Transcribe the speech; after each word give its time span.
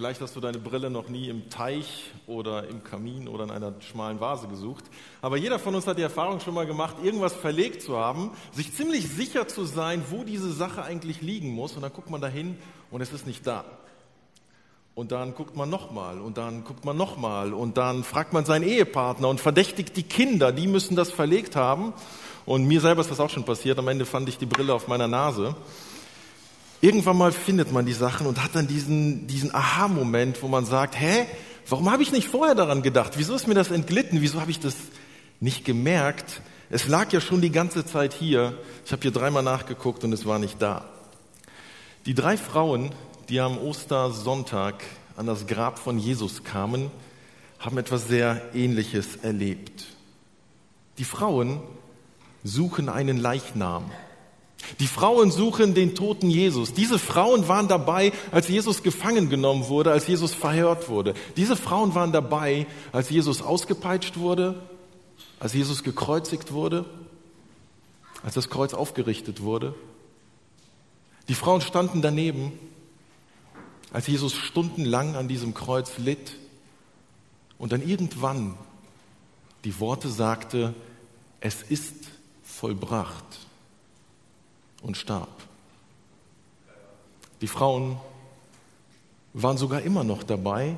Vielleicht 0.00 0.22
hast 0.22 0.34
du 0.34 0.40
deine 0.40 0.56
Brille 0.56 0.88
noch 0.88 1.10
nie 1.10 1.28
im 1.28 1.50
Teich 1.50 2.10
oder 2.26 2.66
im 2.68 2.82
Kamin 2.82 3.28
oder 3.28 3.44
in 3.44 3.50
einer 3.50 3.74
schmalen 3.80 4.18
Vase 4.18 4.48
gesucht. 4.48 4.84
Aber 5.20 5.36
jeder 5.36 5.58
von 5.58 5.74
uns 5.74 5.86
hat 5.86 5.98
die 5.98 6.02
Erfahrung 6.02 6.40
schon 6.40 6.54
mal 6.54 6.64
gemacht, 6.64 6.96
irgendwas 7.04 7.34
verlegt 7.34 7.82
zu 7.82 7.98
haben, 7.98 8.30
sich 8.50 8.74
ziemlich 8.74 9.10
sicher 9.10 9.46
zu 9.46 9.66
sein, 9.66 10.02
wo 10.08 10.24
diese 10.24 10.54
Sache 10.54 10.82
eigentlich 10.82 11.20
liegen 11.20 11.50
muss. 11.50 11.76
Und 11.76 11.82
dann 11.82 11.92
guckt 11.92 12.08
man 12.08 12.22
dahin 12.22 12.56
und 12.90 13.02
es 13.02 13.12
ist 13.12 13.26
nicht 13.26 13.46
da. 13.46 13.66
Und 14.94 15.12
dann 15.12 15.34
guckt 15.34 15.54
man 15.54 15.68
nochmal 15.68 16.18
und 16.18 16.38
dann 16.38 16.64
guckt 16.64 16.86
man 16.86 16.96
nochmal 16.96 17.52
und 17.52 17.76
dann 17.76 18.02
fragt 18.02 18.32
man 18.32 18.46
seinen 18.46 18.66
Ehepartner 18.66 19.28
und 19.28 19.38
verdächtigt 19.38 19.98
die 19.98 20.04
Kinder, 20.04 20.50
die 20.50 20.66
müssen 20.66 20.96
das 20.96 21.10
verlegt 21.10 21.56
haben. 21.56 21.92
Und 22.46 22.66
mir 22.66 22.80
selber 22.80 23.02
ist 23.02 23.10
das 23.10 23.20
auch 23.20 23.28
schon 23.28 23.44
passiert. 23.44 23.78
Am 23.78 23.88
Ende 23.88 24.06
fand 24.06 24.30
ich 24.30 24.38
die 24.38 24.46
Brille 24.46 24.72
auf 24.72 24.88
meiner 24.88 25.08
Nase. 25.08 25.54
Irgendwann 26.80 27.18
mal 27.18 27.32
findet 27.32 27.72
man 27.72 27.84
die 27.84 27.92
Sachen 27.92 28.26
und 28.26 28.42
hat 28.42 28.54
dann 28.54 28.66
diesen, 28.66 29.26
diesen 29.26 29.54
Aha-Moment, 29.54 30.42
wo 30.42 30.48
man 30.48 30.64
sagt, 30.64 30.98
hä, 30.98 31.26
warum 31.68 31.90
habe 31.90 32.02
ich 32.02 32.10
nicht 32.10 32.28
vorher 32.28 32.54
daran 32.54 32.82
gedacht? 32.82 33.12
Wieso 33.16 33.34
ist 33.34 33.46
mir 33.46 33.54
das 33.54 33.70
entglitten? 33.70 34.22
Wieso 34.22 34.40
habe 34.40 34.50
ich 34.50 34.60
das 34.60 34.74
nicht 35.40 35.64
gemerkt? 35.64 36.40
Es 36.70 36.88
lag 36.88 37.12
ja 37.12 37.20
schon 37.20 37.42
die 37.42 37.52
ganze 37.52 37.84
Zeit 37.84 38.14
hier. 38.14 38.56
Ich 38.86 38.92
habe 38.92 39.02
hier 39.02 39.10
dreimal 39.10 39.42
nachgeguckt 39.42 40.04
und 40.04 40.12
es 40.12 40.24
war 40.24 40.38
nicht 40.38 40.62
da. 40.62 40.86
Die 42.06 42.14
drei 42.14 42.38
Frauen, 42.38 42.92
die 43.28 43.40
am 43.40 43.58
Ostersonntag 43.58 44.82
an 45.16 45.26
das 45.26 45.46
Grab 45.46 45.78
von 45.78 45.98
Jesus 45.98 46.44
kamen, 46.44 46.90
haben 47.58 47.76
etwas 47.76 48.08
sehr 48.08 48.40
Ähnliches 48.54 49.16
erlebt. 49.16 49.84
Die 50.96 51.04
Frauen 51.04 51.60
suchen 52.42 52.88
einen 52.88 53.18
Leichnam. 53.18 53.90
Die 54.78 54.86
Frauen 54.86 55.30
suchen 55.30 55.74
den 55.74 55.94
toten 55.94 56.30
Jesus. 56.30 56.72
Diese 56.72 56.98
Frauen 56.98 57.48
waren 57.48 57.68
dabei, 57.68 58.12
als 58.30 58.48
Jesus 58.48 58.82
gefangen 58.82 59.28
genommen 59.28 59.68
wurde, 59.68 59.90
als 59.90 60.06
Jesus 60.06 60.34
verhört 60.34 60.88
wurde. 60.88 61.14
Diese 61.36 61.56
Frauen 61.56 61.94
waren 61.94 62.12
dabei, 62.12 62.66
als 62.92 63.10
Jesus 63.10 63.42
ausgepeitscht 63.42 64.16
wurde, 64.16 64.60
als 65.38 65.54
Jesus 65.54 65.82
gekreuzigt 65.82 66.52
wurde, 66.52 66.84
als 68.22 68.34
das 68.34 68.48
Kreuz 68.48 68.74
aufgerichtet 68.74 69.42
wurde. 69.42 69.74
Die 71.28 71.34
Frauen 71.34 71.60
standen 71.60 72.02
daneben, 72.02 72.52
als 73.92 74.06
Jesus 74.06 74.34
stundenlang 74.34 75.16
an 75.16 75.26
diesem 75.26 75.54
Kreuz 75.54 75.98
litt 75.98 76.36
und 77.58 77.72
dann 77.72 77.86
irgendwann 77.86 78.54
die 79.64 79.78
Worte 79.80 80.08
sagte, 80.08 80.74
es 81.40 81.62
ist 81.62 81.94
vollbracht 82.42 83.49
und 84.82 84.96
starb. 84.96 85.28
Die 87.40 87.46
Frauen 87.46 87.98
waren 89.32 89.56
sogar 89.56 89.82
immer 89.82 90.04
noch 90.04 90.22
dabei, 90.22 90.76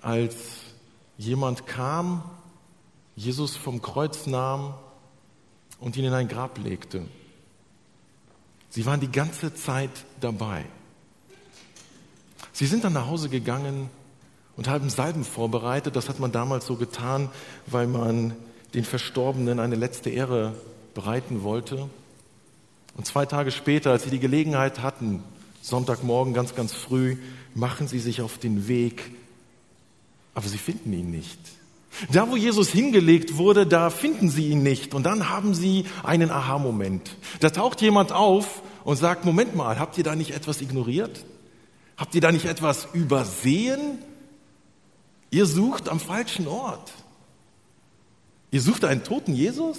als 0.00 0.36
jemand 1.18 1.66
kam, 1.66 2.22
Jesus 3.16 3.56
vom 3.56 3.82
Kreuz 3.82 4.26
nahm 4.26 4.74
und 5.78 5.96
ihn 5.96 6.04
in 6.04 6.12
ein 6.12 6.28
Grab 6.28 6.58
legte. 6.58 7.06
Sie 8.70 8.86
waren 8.86 9.00
die 9.00 9.10
ganze 9.10 9.54
Zeit 9.54 9.90
dabei. 10.20 10.64
Sie 12.52 12.66
sind 12.66 12.84
dann 12.84 12.94
nach 12.94 13.06
Hause 13.06 13.28
gegangen 13.28 13.90
und 14.56 14.68
haben 14.68 14.88
Salben 14.88 15.24
vorbereitet. 15.24 15.96
Das 15.96 16.08
hat 16.08 16.20
man 16.20 16.32
damals 16.32 16.66
so 16.66 16.76
getan, 16.76 17.28
weil 17.66 17.86
man 17.86 18.34
den 18.74 18.84
Verstorbenen 18.84 19.60
eine 19.60 19.76
letzte 19.76 20.10
Ehre 20.10 20.54
bereiten 20.94 21.42
wollte. 21.42 21.90
Und 22.96 23.06
zwei 23.06 23.26
Tage 23.26 23.50
später, 23.50 23.90
als 23.90 24.04
sie 24.04 24.10
die 24.10 24.18
Gelegenheit 24.18 24.82
hatten, 24.82 25.22
Sonntagmorgen 25.62 26.34
ganz, 26.34 26.54
ganz 26.54 26.72
früh, 26.72 27.16
machen 27.54 27.88
sie 27.88 28.00
sich 28.00 28.20
auf 28.20 28.38
den 28.38 28.68
Weg, 28.68 29.12
aber 30.34 30.48
sie 30.48 30.58
finden 30.58 30.92
ihn 30.92 31.10
nicht. 31.10 31.38
Da, 32.10 32.30
wo 32.30 32.36
Jesus 32.36 32.70
hingelegt 32.70 33.36
wurde, 33.36 33.66
da 33.66 33.90
finden 33.90 34.30
sie 34.30 34.48
ihn 34.48 34.62
nicht. 34.62 34.94
Und 34.94 35.04
dann 35.04 35.28
haben 35.28 35.54
sie 35.54 35.84
einen 36.02 36.30
Aha-Moment. 36.30 37.16
Da 37.40 37.50
taucht 37.50 37.82
jemand 37.82 38.12
auf 38.12 38.62
und 38.84 38.96
sagt, 38.96 39.24
Moment 39.24 39.54
mal, 39.54 39.78
habt 39.78 39.98
ihr 39.98 40.04
da 40.04 40.16
nicht 40.16 40.32
etwas 40.32 40.62
ignoriert? 40.62 41.24
Habt 41.96 42.14
ihr 42.14 42.20
da 42.20 42.32
nicht 42.32 42.46
etwas 42.46 42.88
übersehen? 42.94 43.98
Ihr 45.30 45.46
sucht 45.46 45.88
am 45.88 46.00
falschen 46.00 46.48
Ort. 46.48 46.92
Ihr 48.50 48.62
sucht 48.62 48.84
einen 48.84 49.04
toten 49.04 49.34
Jesus? 49.34 49.78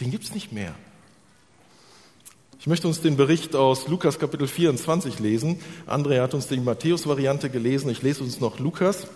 Den 0.00 0.10
gibt's 0.10 0.32
nicht 0.32 0.52
mehr. 0.52 0.74
Ich 2.60 2.66
möchte 2.66 2.88
uns 2.88 3.00
den 3.00 3.16
Bericht 3.16 3.54
aus 3.54 3.86
Lukas 3.86 4.18
Kapitel 4.18 4.48
24 4.48 5.20
lesen. 5.20 5.60
André 5.86 6.20
hat 6.20 6.34
uns 6.34 6.48
die 6.48 6.58
Matthäus-Variante 6.58 7.50
gelesen. 7.50 7.88
Ich 7.88 8.02
lese 8.02 8.24
uns 8.24 8.40
noch 8.40 8.58
Lukas. 8.58 9.06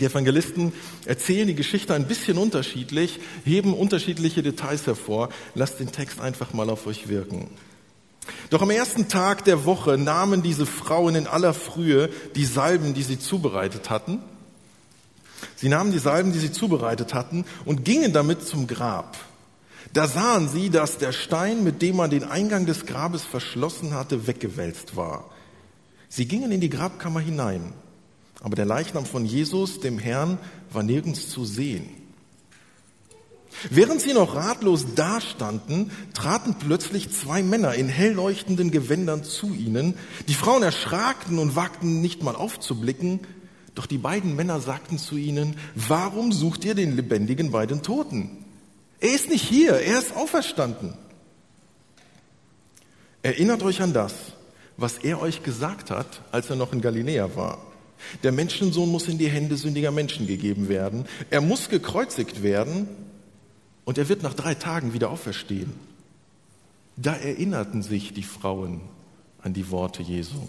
Die 0.00 0.04
Evangelisten 0.04 0.72
erzählen 1.04 1.46
die 1.46 1.54
Geschichte 1.54 1.94
ein 1.94 2.08
bisschen 2.08 2.38
unterschiedlich, 2.38 3.20
heben 3.44 3.72
unterschiedliche 3.72 4.42
Details 4.42 4.84
hervor. 4.88 5.28
Lasst 5.54 5.78
den 5.78 5.92
Text 5.92 6.20
einfach 6.20 6.54
mal 6.54 6.68
auf 6.68 6.88
euch 6.88 7.08
wirken. 7.08 7.48
Doch 8.50 8.62
am 8.62 8.70
ersten 8.70 9.06
Tag 9.06 9.44
der 9.44 9.64
Woche 9.64 9.96
nahmen 9.96 10.42
diese 10.42 10.66
Frauen 10.66 11.14
in 11.14 11.28
aller 11.28 11.54
Frühe 11.54 12.10
die 12.34 12.44
Salben, 12.44 12.94
die 12.94 13.04
sie 13.04 13.20
zubereitet 13.20 13.90
hatten. 13.90 14.18
Sie 15.54 15.68
nahmen 15.68 15.92
die 15.92 16.00
Salben, 16.00 16.32
die 16.32 16.40
sie 16.40 16.50
zubereitet 16.50 17.14
hatten, 17.14 17.44
und 17.64 17.84
gingen 17.84 18.12
damit 18.12 18.44
zum 18.44 18.66
Grab. 18.66 19.16
Da 19.92 20.08
sahen 20.08 20.48
sie, 20.48 20.70
dass 20.70 20.98
der 20.98 21.12
Stein, 21.12 21.64
mit 21.64 21.82
dem 21.82 21.96
man 21.96 22.10
den 22.10 22.24
Eingang 22.24 22.66
des 22.66 22.86
Grabes 22.86 23.22
verschlossen 23.22 23.94
hatte, 23.94 24.26
weggewälzt 24.26 24.96
war. 24.96 25.30
Sie 26.08 26.26
gingen 26.26 26.52
in 26.52 26.60
die 26.60 26.70
Grabkammer 26.70 27.20
hinein, 27.20 27.72
aber 28.40 28.56
der 28.56 28.66
Leichnam 28.66 29.06
von 29.06 29.24
Jesus, 29.24 29.80
dem 29.80 29.98
Herrn, 29.98 30.38
war 30.70 30.82
nirgends 30.82 31.28
zu 31.28 31.44
sehen. 31.44 31.88
Während 33.70 34.02
sie 34.02 34.12
noch 34.12 34.34
ratlos 34.34 34.94
dastanden, 34.94 35.90
traten 36.12 36.56
plötzlich 36.58 37.10
zwei 37.12 37.42
Männer 37.42 37.74
in 37.74 37.88
hell 37.88 38.12
leuchtenden 38.12 38.70
Gewändern 38.70 39.24
zu 39.24 39.54
ihnen. 39.54 39.94
Die 40.28 40.34
Frauen 40.34 40.62
erschrakten 40.62 41.38
und 41.38 41.56
wagten 41.56 42.02
nicht 42.02 42.22
mal 42.22 42.36
aufzublicken, 42.36 43.20
doch 43.74 43.86
die 43.86 43.98
beiden 43.98 44.36
Männer 44.36 44.60
sagten 44.60 44.98
zu 44.98 45.16
ihnen, 45.16 45.56
warum 45.74 46.32
sucht 46.32 46.64
ihr 46.64 46.74
den 46.74 46.96
Lebendigen 46.96 47.50
bei 47.50 47.66
den 47.66 47.82
Toten? 47.82 48.45
Er 49.00 49.14
ist 49.14 49.28
nicht 49.28 49.44
hier, 49.44 49.72
er 49.72 49.98
ist 49.98 50.16
auferstanden. 50.16 50.94
Erinnert 53.22 53.62
euch 53.62 53.82
an 53.82 53.92
das, 53.92 54.14
was 54.76 54.98
er 54.98 55.20
euch 55.20 55.42
gesagt 55.42 55.90
hat, 55.90 56.22
als 56.32 56.48
er 56.48 56.56
noch 56.56 56.72
in 56.72 56.80
Galiläa 56.80 57.34
war. 57.34 57.58
Der 58.22 58.32
Menschensohn 58.32 58.90
muss 58.90 59.08
in 59.08 59.18
die 59.18 59.28
Hände 59.28 59.56
sündiger 59.56 59.90
Menschen 59.90 60.26
gegeben 60.26 60.68
werden. 60.68 61.06
Er 61.30 61.40
muss 61.40 61.68
gekreuzigt 61.68 62.42
werden 62.42 62.88
und 63.84 63.98
er 63.98 64.08
wird 64.08 64.22
nach 64.22 64.34
drei 64.34 64.54
Tagen 64.54 64.92
wieder 64.92 65.10
auferstehen. 65.10 65.72
Da 66.96 67.14
erinnerten 67.14 67.82
sich 67.82 68.14
die 68.14 68.22
Frauen 68.22 68.80
an 69.42 69.52
die 69.52 69.70
Worte 69.70 70.02
Jesu. 70.02 70.48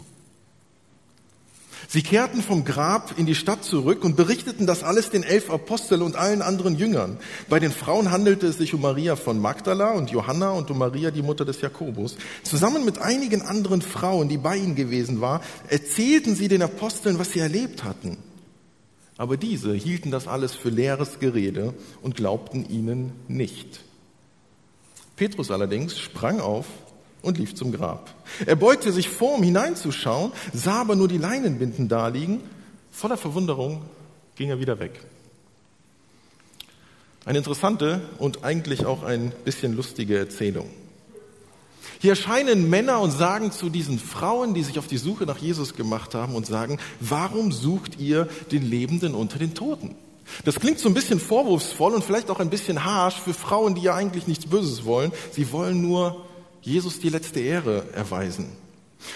Sie 1.88 2.02
kehrten 2.02 2.42
vom 2.42 2.66
Grab 2.66 3.18
in 3.18 3.26
die 3.26 3.36
Stadt 3.36 3.64
zurück 3.64 4.04
und 4.04 4.16
berichteten 4.16 4.68
das 4.68 4.84
alles 4.84 5.10
den 5.10 5.24
elf 5.24 5.50
Aposteln 5.50 6.02
und 6.02 6.16
allen 6.16 6.42
anderen 6.42 6.78
Jüngern. 6.78 7.18
Bei 7.50 7.60
den 7.60 7.72
Frauen 7.72 8.12
handelte 8.12 8.48
es 8.48 8.58
sich 8.58 8.74
um 8.74 8.82
Maria 8.82 9.16
von 9.16 9.40
Magdala 9.40 9.92
und 9.92 10.10
Johanna 10.10 10.52
und 10.52 10.70
um 10.72 10.78
Maria, 10.78 11.12
die 11.12 11.22
Mutter 11.22 11.46
des 11.46 11.62
Jakobus. 11.62 12.18
Zusammen 12.44 12.86
mit 12.86 13.00
einigen 13.00 13.42
anderen 13.42 13.82
Frauen, 13.82 14.30
die 14.30 14.38
bei 14.38 14.58
ihnen 14.58 14.76
gewesen 14.76 15.22
waren, 15.22 15.42
erzählten 15.70 16.36
sie 16.36 16.48
den 16.48 16.62
Aposteln, 16.62 17.20
was 17.20 17.32
sie 17.32 17.40
erlebt 17.40 17.84
hatten. 17.84 18.18
Aber 19.18 19.38
diese 19.38 19.74
hielten 19.74 20.12
das 20.12 20.28
alles 20.28 20.54
für 20.54 20.70
leeres 20.70 21.20
Gerede 21.20 21.74
und 22.02 22.16
glaubten 22.16 22.70
ihnen 22.70 23.14
nicht. 23.28 23.82
Petrus 25.16 25.50
allerdings 25.50 25.98
sprang 25.98 26.40
auf 26.40 26.68
und 27.28 27.38
lief 27.38 27.54
zum 27.56 27.74
Grab. 27.74 28.10
Er 28.46 28.56
beugte 28.56 28.94
sich 28.94 29.10
vor, 29.10 29.36
um 29.36 29.44
hineinzuschauen, 29.44 30.32
sah 30.54 30.82
aber 30.82 30.96
nur 30.96 31.10
die 31.10 31.18
Leinenbinden 31.18 31.90
daliegen. 31.90 32.40
Voller 32.90 33.18
Verwunderung 33.18 33.82
ging 34.36 34.50
er 34.50 34.60
wieder 34.60 34.80
weg. 34.80 35.02
Eine 37.26 37.40
interessante 37.40 38.02
und 38.18 38.46
eigentlich 38.46 38.86
auch 38.86 39.04
ein 39.04 39.34
bisschen 39.44 39.76
lustige 39.76 40.18
Erzählung. 40.18 40.70
Hier 42.00 42.12
erscheinen 42.12 42.70
Männer 42.70 43.02
und 43.02 43.12
sagen 43.12 43.52
zu 43.52 43.70
diesen 43.70 44.00
Frauen, 44.00 44.54
die 44.54 44.64
sich 44.64 44.80
auf 44.80 44.88
die 44.88 44.98
Suche 44.98 45.26
nach 45.26 45.38
Jesus 45.38 45.74
gemacht 45.74 46.16
haben 46.16 46.34
und 46.34 46.46
sagen, 46.46 46.80
warum 47.02 47.52
sucht 47.52 48.00
ihr 48.00 48.30
den 48.52 48.64
Lebenden 48.64 49.16
unter 49.16 49.38
den 49.38 49.54
Toten? 49.54 49.96
Das 50.46 50.60
klingt 50.60 50.80
so 50.80 50.88
ein 50.88 50.94
bisschen 50.94 51.20
vorwurfsvoll 51.20 51.94
und 51.94 52.04
vielleicht 52.04 52.30
auch 52.30 52.40
ein 52.40 52.50
bisschen 52.50 52.86
harsh 52.86 53.16
für 53.16 53.34
Frauen, 53.34 53.76
die 53.76 53.82
ja 53.82 53.96
eigentlich 53.96 54.28
nichts 54.28 54.46
Böses 54.46 54.86
wollen. 54.86 55.12
Sie 55.32 55.52
wollen 55.52 55.82
nur 55.82 56.24
Jesus 56.62 57.00
die 57.00 57.10
letzte 57.10 57.40
Ehre 57.40 57.86
erweisen. 57.94 58.52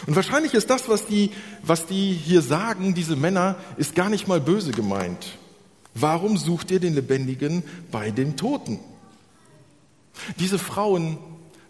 Und 0.06 0.16
wahrscheinlich 0.16 0.54
ist 0.54 0.70
das, 0.70 0.88
was 0.90 1.06
die, 1.06 1.32
was 1.64 1.86
die 1.86 2.14
hier 2.14 2.42
sagen, 2.42 2.94
diese 2.94 3.16
Männer, 3.16 3.56
ist 3.78 3.96
gar 3.96 4.10
nicht 4.10 4.28
mal 4.28 4.40
böse 4.40 4.72
gemeint. 4.72 5.38
Warum 5.94 6.38
sucht 6.38 6.72
ihr 6.72 6.80
den 6.80 6.96
Lebendigen 6.96 7.64
bei 7.92 8.12
den 8.12 8.38
Toten? 8.38 8.80
Diese 10.40 10.60
Frauen 10.60 11.18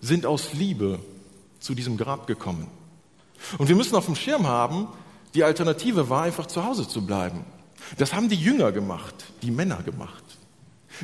sind 0.02 0.26
aus 0.26 0.54
Liebe 0.54 1.00
zu 1.60 1.74
diesem 1.74 1.98
Grab 1.98 2.28
gekommen. 2.28 2.68
Und 3.58 3.70
wir 3.70 3.76
müssen 3.76 3.96
auf 3.96 4.06
dem 4.06 4.16
Schirm 4.16 4.48
haben, 4.48 4.88
Die 5.34 5.44
Alternative 5.44 6.10
war 6.10 6.24
einfach 6.24 6.46
zu 6.46 6.66
Hause 6.66 6.88
zu 6.88 7.06
bleiben. 7.06 7.46
Das 7.98 8.14
haben 8.14 8.30
die 8.30 8.36
Jünger 8.36 8.72
gemacht, 8.72 9.16
die 9.42 9.52
Männer 9.52 9.82
gemacht. 9.84 10.24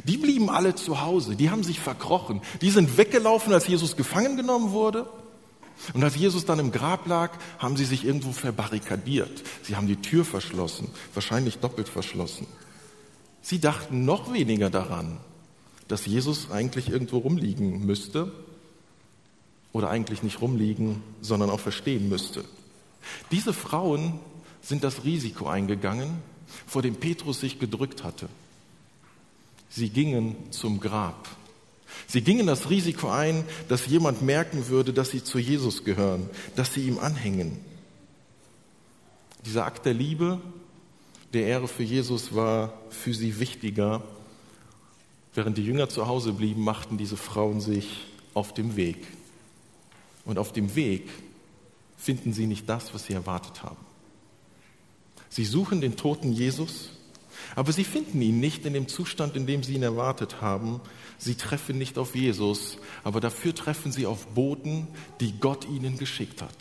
Die 0.04 0.18
blieben 0.18 0.50
alle 0.50 0.76
zu 0.76 1.02
Hause, 1.02 1.36
die 1.36 1.50
haben 1.50 1.64
sich 1.64 1.80
verkrochen, 1.80 2.42
die 2.62 2.70
sind 2.70 2.98
weggelaufen, 2.98 3.54
als 3.54 3.68
Jesus 3.68 3.96
gefangen 3.96 4.38
genommen 4.38 4.72
wurde. 4.72 5.08
Und 5.94 6.04
als 6.04 6.16
Jesus 6.16 6.46
dann 6.46 6.60
im 6.60 6.72
Grab 6.72 7.08
lag, 7.08 7.38
haben 7.60 7.78
sie 7.78 7.86
sich 7.86 8.04
irgendwo 8.04 8.32
verbarrikadiert. 8.32 9.44
Sie 9.62 9.76
haben 9.76 9.88
die 9.88 10.02
Tür 10.02 10.26
verschlossen, 10.26 10.90
wahrscheinlich 11.14 11.60
doppelt 11.60 11.88
verschlossen. 11.88 12.48
Sie 13.42 13.60
dachten 13.60 14.04
noch 14.04 14.34
weniger 14.34 14.70
daran, 14.70 15.18
dass 15.88 16.06
Jesus 16.06 16.52
eigentlich 16.52 16.90
irgendwo 16.90 17.20
rumliegen 17.20 17.86
müsste 17.86 18.32
oder 19.72 19.90
eigentlich 19.90 20.24
nicht 20.24 20.42
rumliegen, 20.42 21.02
sondern 21.22 21.50
auch 21.50 21.60
verstehen 21.60 22.10
müsste. 22.10 22.44
Diese 23.32 23.54
Frauen 23.54 24.20
sind 24.62 24.84
das 24.84 25.04
Risiko 25.04 25.48
eingegangen, 25.48 26.18
vor 26.66 26.82
dem 26.82 26.96
Petrus 26.96 27.40
sich 27.40 27.60
gedrückt 27.60 28.04
hatte. 28.04 28.28
Sie 29.78 29.90
gingen 29.90 30.36
zum 30.50 30.80
Grab. 30.80 31.28
Sie 32.08 32.22
gingen 32.22 32.48
das 32.48 32.72
Risiko 32.72 33.10
ein, 33.10 33.44
dass 33.68 33.86
jemand 33.86 34.24
merken 34.24 34.70
würde, 34.70 34.92
dass 34.92 35.12
sie 35.12 35.24
zu 35.24 35.38
Jesus 35.38 35.84
gehören, 35.84 36.28
dass 36.56 36.74
sie 36.74 36.88
ihm 36.88 36.98
anhängen. 36.98 37.60
Dieser 39.46 39.68
Akt 39.68 39.86
der 39.86 39.94
Liebe, 39.94 40.42
der 41.32 41.46
Ehre 41.46 41.68
für 41.68 41.84
Jesus 41.84 42.34
war 42.34 42.74
für 42.90 43.14
sie 43.14 43.40
wichtiger. 43.40 44.02
Während 45.36 45.60
die 45.60 45.66
Jünger 45.66 45.90
zu 45.90 46.08
Hause 46.08 46.34
blieben, 46.34 46.64
machten 46.64 46.98
diese 46.98 47.16
Frauen 47.16 47.62
sich 47.62 48.08
auf 48.34 48.56
dem 48.56 48.78
Weg. 48.78 49.06
Und 50.26 50.40
auf 50.40 50.54
dem 50.54 50.76
Weg 50.76 51.08
finden 51.98 52.34
sie 52.34 52.48
nicht 52.48 52.68
das, 52.68 52.96
was 52.96 53.06
sie 53.06 53.14
erwartet 53.14 53.62
haben. 53.62 53.86
Sie 55.30 55.46
suchen 55.46 55.82
den 55.82 55.98
toten 55.98 56.34
Jesus, 56.34 56.97
aber 57.56 57.72
sie 57.72 57.84
finden 57.84 58.22
ihn 58.22 58.40
nicht 58.40 58.66
in 58.66 58.74
dem 58.74 58.88
Zustand, 58.88 59.36
in 59.36 59.48
dem 59.48 59.64
sie 59.64 59.74
ihn 59.74 59.84
erwartet 59.84 60.42
haben. 60.42 60.82
Sie 61.18 61.36
treffen 61.36 61.78
nicht 61.78 61.98
auf 61.98 62.16
Jesus, 62.16 62.78
aber 63.04 63.20
dafür 63.20 63.56
treffen 63.56 63.92
sie 63.92 64.06
auf 64.06 64.28
Boten, 64.28 64.88
die 65.20 65.40
Gott 65.40 65.68
ihnen 65.68 65.98
geschickt 65.98 66.42
hat. 66.42 66.56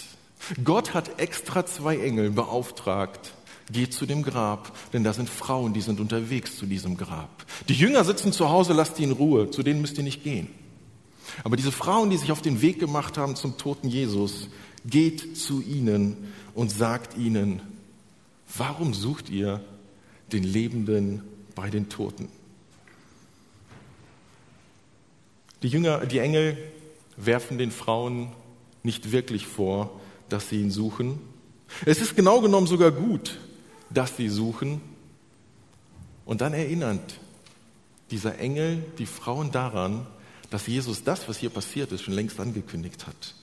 Gott 0.64 0.94
hat 0.94 1.18
extra 1.18 1.66
zwei 1.66 1.98
Engel 1.98 2.30
beauftragt, 2.30 3.34
geht 3.72 3.92
zu 3.92 4.06
dem 4.06 4.22
Grab, 4.22 4.76
denn 4.92 5.02
da 5.02 5.12
sind 5.12 5.28
Frauen, 5.28 5.72
die 5.72 5.80
sind 5.80 5.98
unterwegs 5.98 6.56
zu 6.56 6.66
diesem 6.66 6.96
Grab. 6.96 7.44
Die 7.68 7.74
Jünger 7.74 8.04
sitzen 8.04 8.32
zu 8.32 8.48
Hause, 8.48 8.72
lasst 8.72 8.98
die 8.98 9.04
in 9.04 9.12
Ruhe, 9.12 9.50
zu 9.50 9.62
denen 9.62 9.80
müsst 9.80 9.98
ihr 9.98 10.04
nicht 10.04 10.22
gehen. 10.22 10.48
Aber 11.42 11.56
diese 11.56 11.72
Frauen, 11.72 12.10
die 12.10 12.16
sich 12.16 12.32
auf 12.32 12.42
den 12.42 12.62
Weg 12.62 12.78
gemacht 12.78 13.18
haben 13.18 13.34
zum 13.34 13.58
toten 13.58 13.88
Jesus, 13.88 14.48
geht 14.84 15.36
zu 15.36 15.60
ihnen 15.60 16.32
und 16.54 16.70
sagt 16.70 17.16
ihnen, 17.18 17.60
warum 18.56 18.94
sucht 18.94 19.28
ihr 19.28 19.64
den 20.32 20.44
Lebenden 20.44 21.22
bei 21.54 21.70
den 21.70 21.88
Toten? 21.88 22.28
Die 25.62 25.68
Jünger, 25.68 26.06
die 26.06 26.18
Engel 26.18 26.58
werfen 27.16 27.58
den 27.58 27.70
Frauen 27.70 28.28
nicht 28.82 29.10
wirklich 29.12 29.46
vor, 29.46 30.00
dass 30.28 30.48
sie 30.48 30.60
ihn 30.60 30.70
suchen. 30.70 31.18
Es 31.84 32.00
ist 32.00 32.14
genau 32.14 32.40
genommen 32.40 32.66
sogar 32.66 32.92
gut, 32.92 33.38
dass 33.90 34.16
sie 34.16 34.28
suchen. 34.28 34.80
Und 36.24 36.40
dann 36.40 36.52
erinnert 36.52 37.18
dieser 38.10 38.38
Engel 38.38 38.84
die 38.98 39.06
Frauen 39.06 39.50
daran, 39.50 40.06
dass 40.50 40.66
Jesus 40.66 41.02
das, 41.02 41.28
was 41.28 41.38
hier 41.38 41.50
passiert 41.50 41.90
ist, 41.92 42.02
schon 42.02 42.14
längst 42.14 42.38
angekündigt 42.38 43.06
hat. 43.06 43.34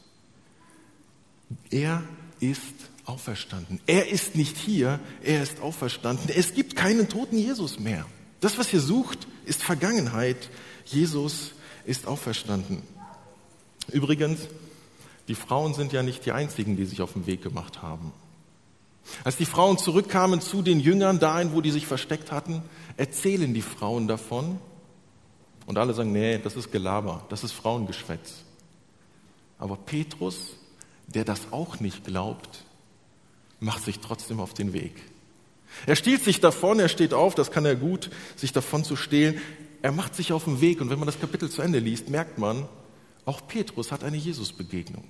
Er 1.70 2.04
ist 2.40 2.74
auferstanden. 3.06 3.80
Er 3.86 4.10
ist 4.10 4.36
nicht 4.36 4.58
hier, 4.58 5.00
er 5.22 5.44
ist 5.44 5.62
auferstanden. 5.62 6.30
Es 6.36 6.54
gibt 6.54 6.76
keinen 6.76 7.10
toten 7.10 7.38
Jesus 7.38 7.80
mehr. 7.80 8.06
Das, 8.40 8.58
was 8.58 8.74
ihr 8.74 8.80
sucht, 8.80 9.28
ist 9.46 9.64
Vergangenheit. 9.64 10.50
Jesus 10.86 11.52
ist 11.86 12.08
auferstanden. 12.08 12.82
Übrigens, 13.92 14.48
die 15.28 15.36
Frauen 15.36 15.74
sind 15.74 15.94
ja 15.94 16.04
nicht 16.04 16.26
die 16.26 16.32
einzigen, 16.32 16.76
die 16.76 16.86
sich 16.86 17.02
auf 17.02 17.14
den 17.14 17.26
Weg 17.26 17.42
gemacht 17.42 17.82
haben. 17.82 18.12
Als 19.24 19.38
die 19.38 19.46
Frauen 19.46 19.78
zurückkamen 19.78 20.42
zu 20.42 20.62
den 20.62 20.80
Jüngern, 20.80 21.20
dahin, 21.20 21.54
wo 21.54 21.62
die 21.62 21.72
sich 21.72 21.88
versteckt 21.88 22.32
hatten, 22.32 22.62
erzählen 22.98 23.54
die 23.54 23.62
Frauen 23.62 24.08
davon. 24.08 24.60
Und 25.66 25.78
alle 25.78 25.94
sagen, 25.94 26.12
nee, 26.12 26.38
das 26.38 26.56
ist 26.56 26.72
Gelaber, 26.72 27.26
das 27.30 27.44
ist 27.44 27.54
Frauengeschwätz. 27.54 28.44
Aber 29.58 29.78
Petrus, 29.78 30.56
der 31.08 31.24
das 31.24 31.52
auch 31.52 31.80
nicht 31.80 32.04
glaubt, 32.04 32.66
macht 33.64 33.84
sich 33.84 34.00
trotzdem 34.00 34.40
auf 34.40 34.54
den 34.54 34.74
Weg. 34.74 34.94
Er 35.86 35.96
stiehlt 35.96 36.24
sich 36.24 36.40
davon, 36.40 36.80
er 36.80 36.90
steht 36.90 37.14
auf, 37.14 37.36
das 37.36 37.52
kann 37.52 37.66
er 37.66 37.76
gut, 37.76 38.10
sich 38.36 38.52
davon 38.52 38.84
zu 38.84 38.96
stehlen. 38.96 39.42
Er 39.82 39.92
macht 39.92 40.16
sich 40.16 40.32
auf 40.32 40.46
den 40.46 40.62
Weg 40.62 40.82
und 40.82 40.90
wenn 40.90 41.00
man 41.00 41.08
das 41.08 41.20
Kapitel 41.20 41.50
zu 41.50 41.62
Ende 41.62 41.80
liest, 41.80 42.10
merkt 42.10 42.38
man, 42.38 42.68
auch 43.26 43.48
Petrus 43.48 43.92
hat 43.92 44.04
eine 44.04 44.18
Jesusbegegnung. 44.18 45.04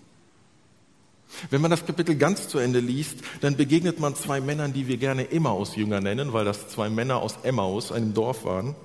Wenn 1.49 1.61
man 1.61 1.71
das 1.71 1.85
Kapitel 1.85 2.15
ganz 2.15 2.47
zu 2.47 2.59
Ende 2.59 2.79
liest, 2.79 3.17
dann 3.41 3.57
begegnet 3.57 3.99
man 3.99 4.15
zwei 4.15 4.39
Männern, 4.39 4.71
die 4.71 4.87
wir 4.87 4.97
gerne 4.97 5.31
Emmaus-Jünger 5.31 5.99
nennen, 5.99 6.31
weil 6.31 6.45
das 6.45 6.69
zwei 6.69 6.89
Männer 6.89 7.17
aus 7.17 7.37
Emmaus, 7.43 7.91
einem 7.91 8.13
Dorf 8.13 8.45
waren. 8.45 8.75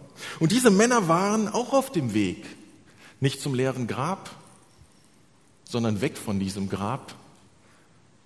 Und 0.40 0.52
diese 0.52 0.70
Männer 0.70 1.08
waren 1.08 1.48
auch 1.48 1.72
auf 1.72 1.92
dem 1.92 2.14
Weg, 2.14 2.44
nicht 3.20 3.40
zum 3.40 3.54
leeren 3.54 3.86
Grab, 3.86 4.30
sondern 5.64 6.00
weg 6.00 6.16
von 6.16 6.40
diesem 6.40 6.68
Grab. 6.70 7.14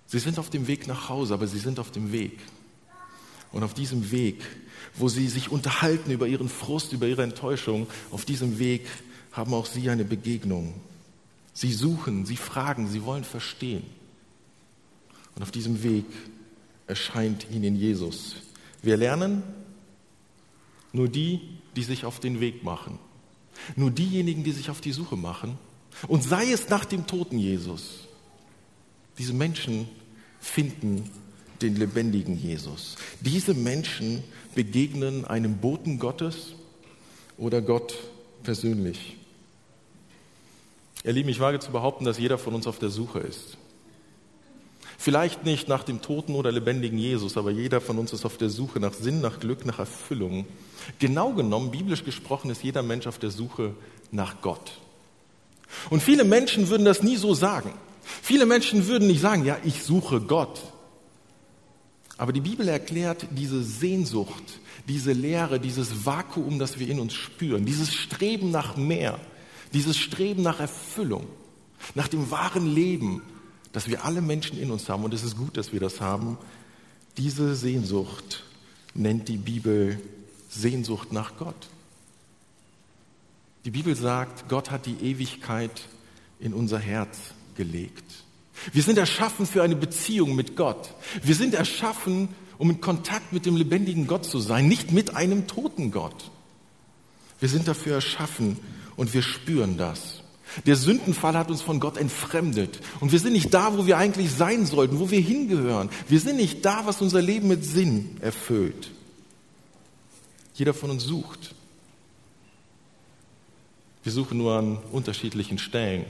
Sie 0.07 0.19
sind 0.19 0.39
auf 0.39 0.49
dem 0.49 0.67
Weg 0.67 0.87
nach 0.87 1.09
Hause, 1.09 1.33
aber 1.33 1.47
sie 1.47 1.59
sind 1.59 1.79
auf 1.79 1.91
dem 1.91 2.11
Weg. 2.11 2.39
Und 3.51 3.63
auf 3.63 3.73
diesem 3.73 4.11
Weg, 4.11 4.43
wo 4.95 5.09
sie 5.09 5.27
sich 5.27 5.51
unterhalten 5.51 6.11
über 6.11 6.27
ihren 6.27 6.49
Frust, 6.49 6.93
über 6.93 7.07
ihre 7.07 7.23
Enttäuschung, 7.23 7.87
auf 8.11 8.25
diesem 8.25 8.59
Weg 8.59 8.87
haben 9.31 9.53
auch 9.53 9.65
sie 9.65 9.89
eine 9.89 10.05
Begegnung. 10.05 10.73
Sie 11.53 11.71
suchen, 11.71 12.25
sie 12.25 12.37
fragen, 12.37 12.87
sie 12.87 13.03
wollen 13.03 13.23
verstehen. 13.23 13.83
Und 15.35 15.43
auf 15.43 15.51
diesem 15.51 15.83
Weg 15.83 16.05
erscheint 16.87 17.47
ihnen 17.51 17.75
Jesus. 17.75 18.35
Wir 18.81 18.97
lernen, 18.97 19.43
nur 20.91 21.09
die, 21.09 21.41
die 21.75 21.83
sich 21.83 22.05
auf 22.05 22.19
den 22.19 22.39
Weg 22.39 22.63
machen, 22.63 22.99
nur 23.75 23.91
diejenigen, 23.91 24.43
die 24.43 24.51
sich 24.51 24.69
auf 24.69 24.81
die 24.81 24.91
Suche 24.91 25.15
machen, 25.15 25.57
und 26.07 26.23
sei 26.23 26.51
es 26.51 26.69
nach 26.69 26.85
dem 26.85 27.07
toten 27.07 27.37
Jesus, 27.37 28.07
diese 29.17 29.33
Menschen 29.33 29.87
finden 30.39 31.09
den 31.61 31.75
lebendigen 31.75 32.37
Jesus. 32.37 32.95
Diese 33.21 33.53
Menschen 33.53 34.23
begegnen 34.55 35.25
einem 35.25 35.57
Boten 35.57 35.99
Gottes 35.99 36.53
oder 37.37 37.61
Gott 37.61 37.95
persönlich. 38.43 39.17
Ihr 41.03 41.13
Lieben, 41.13 41.29
ich 41.29 41.39
wage 41.39 41.59
zu 41.59 41.71
behaupten, 41.71 42.05
dass 42.05 42.17
jeder 42.17 42.37
von 42.37 42.53
uns 42.53 42.67
auf 42.67 42.79
der 42.79 42.89
Suche 42.89 43.19
ist. 43.19 43.57
Vielleicht 44.97 45.43
nicht 45.43 45.67
nach 45.67 45.83
dem 45.83 46.01
toten 46.01 46.33
oder 46.33 46.51
lebendigen 46.51 46.97
Jesus, 46.97 47.35
aber 47.35 47.51
jeder 47.51 47.81
von 47.81 47.97
uns 47.97 48.13
ist 48.13 48.25
auf 48.25 48.37
der 48.37 48.49
Suche 48.49 48.79
nach 48.79 48.93
Sinn, 48.93 49.19
nach 49.19 49.39
Glück, 49.39 49.65
nach 49.65 49.79
Erfüllung. 49.79 50.45
Genau 50.99 51.33
genommen, 51.33 51.71
biblisch 51.71 52.05
gesprochen, 52.05 52.49
ist 52.49 52.63
jeder 52.63 52.83
Mensch 52.83 53.07
auf 53.07 53.19
der 53.19 53.31
Suche 53.31 53.73
nach 54.11 54.41
Gott. 54.41 54.71
Und 55.89 56.01
viele 56.01 56.23
Menschen 56.23 56.69
würden 56.69 56.85
das 56.85 57.03
nie 57.03 57.17
so 57.17 57.33
sagen. 57.33 57.73
Viele 58.03 58.45
Menschen 58.45 58.87
würden 58.87 59.07
nicht 59.07 59.21
sagen, 59.21 59.45
ja, 59.45 59.57
ich 59.63 59.83
suche 59.83 60.21
Gott. 60.21 60.61
Aber 62.17 62.31
die 62.31 62.41
Bibel 62.41 62.67
erklärt 62.67 63.27
diese 63.31 63.63
Sehnsucht, 63.63 64.43
diese 64.87 65.13
Leere, 65.13 65.59
dieses 65.59 66.05
Vakuum, 66.05 66.59
das 66.59 66.79
wir 66.79 66.87
in 66.87 66.99
uns 66.99 67.13
spüren, 67.13 67.65
dieses 67.65 67.93
Streben 67.93 68.51
nach 68.51 68.77
mehr, 68.77 69.19
dieses 69.73 69.97
Streben 69.97 70.43
nach 70.43 70.59
Erfüllung, 70.59 71.25
nach 71.95 72.07
dem 72.07 72.29
wahren 72.29 72.73
Leben, 72.73 73.21
dass 73.71 73.87
wir 73.87 74.05
alle 74.05 74.21
Menschen 74.21 74.59
in 74.59 74.71
uns 74.71 74.87
haben, 74.89 75.03
und 75.03 75.13
es 75.13 75.23
ist 75.23 75.37
gut, 75.37 75.57
dass 75.57 75.73
wir 75.73 75.79
das 75.79 75.99
haben, 76.01 76.37
diese 77.17 77.55
Sehnsucht 77.55 78.43
nennt 78.93 79.27
die 79.27 79.37
Bibel 79.37 79.99
Sehnsucht 80.49 81.11
nach 81.11 81.37
Gott. 81.37 81.69
Die 83.65 83.71
Bibel 83.71 83.95
sagt, 83.95 84.49
Gott 84.49 84.71
hat 84.71 84.85
die 84.85 84.97
Ewigkeit 85.01 85.87
in 86.39 86.53
unser 86.53 86.79
Herz 86.79 87.33
gelegt. 87.55 88.03
Wir 88.71 88.83
sind 88.83 88.97
erschaffen 88.97 89.45
für 89.45 89.63
eine 89.63 89.75
Beziehung 89.75 90.35
mit 90.35 90.55
Gott. 90.55 90.93
Wir 91.21 91.35
sind 91.35 91.53
erschaffen, 91.53 92.29
um 92.57 92.69
in 92.69 92.81
Kontakt 92.81 93.33
mit 93.33 93.45
dem 93.45 93.57
lebendigen 93.57 94.07
Gott 94.07 94.25
zu 94.25 94.39
sein, 94.39 94.67
nicht 94.67 94.91
mit 94.91 95.15
einem 95.15 95.47
toten 95.47 95.91
Gott. 95.91 96.31
Wir 97.39 97.49
sind 97.49 97.67
dafür 97.67 97.95
erschaffen 97.95 98.57
und 98.95 99.13
wir 99.13 99.21
spüren 99.21 99.77
das. 99.77 100.21
Der 100.65 100.75
Sündenfall 100.75 101.35
hat 101.35 101.49
uns 101.49 101.61
von 101.61 101.79
Gott 101.79 101.97
entfremdet. 101.97 102.79
Und 102.99 103.11
wir 103.11 103.19
sind 103.19 103.33
nicht 103.33 103.53
da, 103.53 103.75
wo 103.75 103.87
wir 103.87 103.97
eigentlich 103.97 104.31
sein 104.31 104.65
sollten, 104.65 104.99
wo 104.99 105.09
wir 105.09 105.19
hingehören. 105.19 105.89
Wir 106.07 106.19
sind 106.19 106.37
nicht 106.37 106.63
da, 106.63 106.85
was 106.85 107.01
unser 107.01 107.21
Leben 107.21 107.47
mit 107.47 107.65
Sinn 107.65 108.17
erfüllt. 108.21 108.91
Jeder 110.53 110.73
von 110.73 110.91
uns 110.91 111.03
sucht. 111.03 111.55
Wir 114.03 114.11
suchen 114.11 114.37
nur 114.37 114.53
an 114.53 114.77
unterschiedlichen 114.91 115.57
Stellen. 115.57 116.05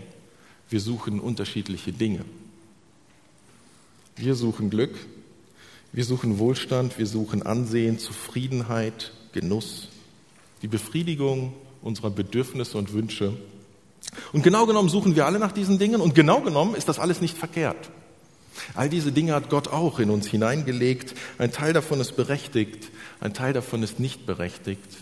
Wir 0.70 0.80
suchen 0.80 1.20
unterschiedliche 1.20 1.92
Dinge. 1.92 2.26
Wir 4.16 4.36
suchen 4.36 4.70
Glück 4.70 4.96
Wir 5.96 6.06
suchen 6.06 6.40
Wohlstand, 6.40 6.98
wir 6.98 7.06
suchen 7.06 7.44
Ansehen, 7.44 8.00
Zufriedenheit, 8.00 9.12
Genuss, 9.32 9.90
die 10.64 10.68
Befriedigung 10.68 11.54
unserer 11.84 12.10
Bedürfnisse 12.10 12.80
und 12.80 12.94
Wünsche. 12.94 13.38
Und 14.32 14.42
genau 14.42 14.66
genommen 14.66 14.90
suchen 14.90 15.16
wir 15.16 15.28
alle 15.28 15.38
nach 15.38 15.52
diesen 15.52 15.78
Dingen 15.78 16.02
und 16.02 16.16
genau 16.16 16.42
genommen 16.42 16.74
ist 16.74 16.90
das 16.90 16.98
alles 16.98 17.22
nicht 17.22 17.38
verkehrt. 17.38 17.92
All 18.74 18.90
diese 18.90 19.12
Dinge 19.12 19.36
hat 19.36 19.52
Gott 19.52 19.68
auch 19.68 20.00
in 20.00 20.10
uns 20.10 20.26
hineingelegt. 20.26 21.14
Ein 21.38 21.52
Teil 21.52 21.74
davon 21.74 22.00
ist 22.00 22.16
berechtigt, 22.16 22.90
ein 23.20 23.36
Teil 23.36 23.54
davon 23.54 23.84
ist 23.84 24.00
nicht 24.00 24.26
berechtigt. 24.26 24.98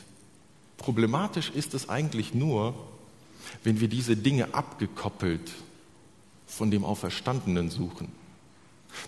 Problematisch 0.77 1.51
ist 1.55 1.73
es 1.73 1.87
eigentlich 1.87 2.33
nur, 2.33 2.75
wenn 3.63 3.79
wir 3.79 3.87
diese 3.87 4.15
Dinge 4.15 4.53
abgekoppelt 4.53 5.51
von 6.47 6.71
dem 6.71 6.83
Auferstandenen 6.83 7.69
suchen. 7.69 8.09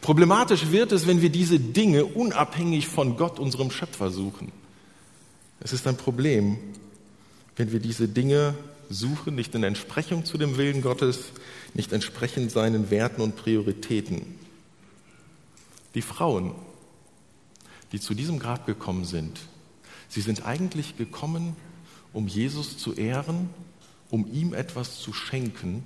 Problematisch 0.01 0.71
wird 0.71 0.91
es, 0.91 1.07
wenn 1.07 1.21
wir 1.21 1.29
diese 1.29 1.59
Dinge 1.59 2.05
unabhängig 2.05 2.87
von 2.87 3.17
Gott, 3.17 3.39
unserem 3.39 3.69
Schöpfer, 3.69 4.11
suchen. 4.11 4.51
Es 5.59 5.73
ist 5.73 5.87
ein 5.87 5.97
Problem, 5.97 6.57
wenn 7.55 7.71
wir 7.71 7.79
diese 7.79 8.07
Dinge 8.07 8.55
suchen, 8.89 9.35
nicht 9.35 9.55
in 9.55 9.63
Entsprechung 9.63 10.25
zu 10.25 10.37
dem 10.37 10.57
Willen 10.57 10.81
Gottes, 10.81 11.31
nicht 11.73 11.91
entsprechend 11.91 12.51
seinen 12.51 12.89
Werten 12.89 13.21
und 13.21 13.35
Prioritäten. 13.35 14.23
Die 15.95 16.01
Frauen, 16.01 16.53
die 17.91 17.99
zu 17.99 18.13
diesem 18.13 18.39
Grab 18.39 18.65
gekommen 18.65 19.05
sind, 19.05 19.39
sie 20.09 20.21
sind 20.21 20.45
eigentlich 20.45 20.97
gekommen, 20.97 21.55
um 22.13 22.27
Jesus 22.27 22.77
zu 22.77 22.93
ehren, 22.93 23.49
um 24.13 24.31
ihm 24.31 24.53
etwas 24.53 24.99
zu 24.99 25.11
schenken 25.11 25.81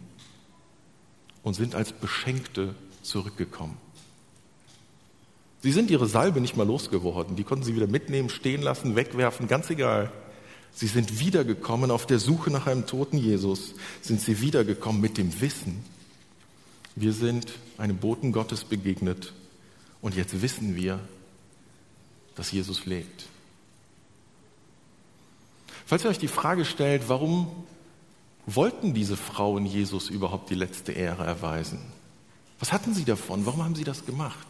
und 1.43 1.53
sind 1.53 1.75
als 1.75 1.93
Beschenkte 1.93 2.75
zurückgekommen. 3.01 3.77
Sie 5.63 5.71
sind 5.71 5.89
ihre 5.89 6.07
Salbe 6.07 6.41
nicht 6.41 6.57
mal 6.57 6.67
losgeworden. 6.67 7.37
Die 7.37 7.45
konnten 7.45 7.63
sie 7.63 7.73
wieder 7.73 7.87
mitnehmen, 7.87 8.29
stehen 8.29 8.61
lassen, 8.61 8.97
wegwerfen, 8.97 9.47
ganz 9.47 9.69
egal. 9.69 10.11
Sie 10.73 10.87
sind 10.87 11.21
wiedergekommen 11.21 11.89
auf 11.89 12.05
der 12.05 12.19
Suche 12.19 12.51
nach 12.51 12.67
einem 12.67 12.85
toten 12.85 13.17
Jesus, 13.17 13.75
sind 14.01 14.19
sie 14.19 14.41
wiedergekommen 14.41 14.99
mit 14.99 15.17
dem 15.17 15.39
Wissen, 15.39 15.85
wir 16.97 17.13
sind 17.13 17.53
einem 17.77 17.95
Boten 17.95 18.33
Gottes 18.33 18.65
begegnet 18.65 19.31
und 20.01 20.15
jetzt 20.17 20.41
wissen 20.41 20.75
wir, 20.75 20.99
dass 22.35 22.51
Jesus 22.51 22.85
lebt. 22.85 23.27
Falls 25.85 26.03
ihr 26.03 26.09
euch 26.09 26.19
die 26.19 26.27
Frage 26.27 26.65
stellt, 26.65 27.07
warum 27.07 27.47
wollten 28.47 28.93
diese 28.93 29.17
Frauen 29.17 29.65
Jesus 29.65 30.09
überhaupt 30.09 30.49
die 30.49 30.55
letzte 30.55 30.93
Ehre 30.93 31.25
erweisen? 31.25 31.79
Was 32.59 32.71
hatten 32.71 32.93
sie 32.93 33.05
davon? 33.05 33.45
Warum 33.45 33.63
haben 33.63 33.75
sie 33.75 33.83
das 33.83 34.05
gemacht? 34.05 34.47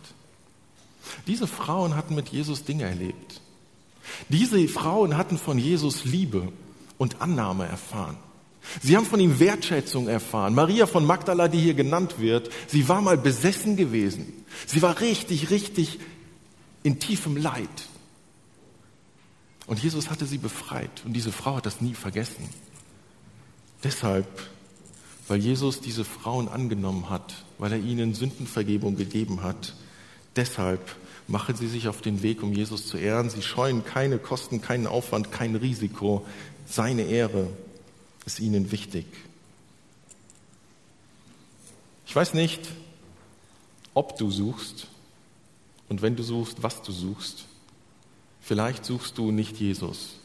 Diese 1.25 1.47
Frauen 1.47 1.95
hatten 1.95 2.15
mit 2.15 2.29
Jesus 2.29 2.63
Dinge 2.63 2.83
erlebt. 2.83 3.41
Diese 4.29 4.65
Frauen 4.67 5.17
hatten 5.17 5.37
von 5.37 5.57
Jesus 5.57 6.05
Liebe 6.05 6.51
und 6.97 7.21
Annahme 7.21 7.65
erfahren. 7.65 8.17
Sie 8.81 8.95
haben 8.95 9.05
von 9.05 9.19
ihm 9.19 9.39
Wertschätzung 9.39 10.07
erfahren. 10.07 10.53
Maria 10.53 10.87
von 10.87 11.05
Magdala, 11.05 11.47
die 11.47 11.59
hier 11.59 11.73
genannt 11.73 12.19
wird, 12.19 12.49
sie 12.67 12.87
war 12.87 13.01
mal 13.01 13.17
besessen 13.17 13.75
gewesen. 13.77 14.45
Sie 14.65 14.81
war 14.81 14.99
richtig, 14.99 15.49
richtig 15.49 15.99
in 16.83 16.99
tiefem 16.99 17.37
Leid. 17.37 17.69
Und 19.65 19.81
Jesus 19.81 20.09
hatte 20.09 20.25
sie 20.25 20.37
befreit 20.37 21.03
und 21.05 21.13
diese 21.13 21.31
Frau 21.31 21.57
hat 21.57 21.65
das 21.65 21.81
nie 21.81 21.93
vergessen. 21.93 22.47
Deshalb, 23.83 24.27
weil 25.27 25.39
Jesus 25.39 25.81
diese 25.81 26.03
Frauen 26.03 26.47
angenommen 26.47 27.09
hat, 27.09 27.43
weil 27.57 27.71
er 27.73 27.79
ihnen 27.79 28.13
Sündenvergebung 28.13 28.95
gegeben 28.95 29.43
hat, 29.43 29.75
deshalb 30.35 30.95
machen 31.27 31.55
sie 31.55 31.67
sich 31.67 31.87
auf 31.87 32.01
den 32.01 32.23
Weg, 32.23 32.41
um 32.41 32.53
Jesus 32.53 32.87
zu 32.87 32.97
ehren. 32.97 33.29
Sie 33.29 33.41
scheuen 33.41 33.83
keine 33.83 34.17
Kosten, 34.17 34.61
keinen 34.61 34.87
Aufwand, 34.87 35.31
kein 35.31 35.55
Risiko. 35.55 36.25
Seine 36.65 37.03
Ehre 37.03 37.47
ist 38.25 38.39
ihnen 38.39 38.71
wichtig. 38.71 39.05
Ich 42.05 42.15
weiß 42.15 42.33
nicht, 42.33 42.61
ob 43.93 44.17
du 44.17 44.31
suchst 44.31 44.87
und 45.89 46.01
wenn 46.01 46.15
du 46.15 46.23
suchst, 46.23 46.63
was 46.63 46.81
du 46.81 46.91
suchst. 46.91 47.45
Vielleicht 48.41 48.85
suchst 48.85 49.17
du 49.17 49.31
nicht 49.31 49.57
Jesus. 49.57 50.15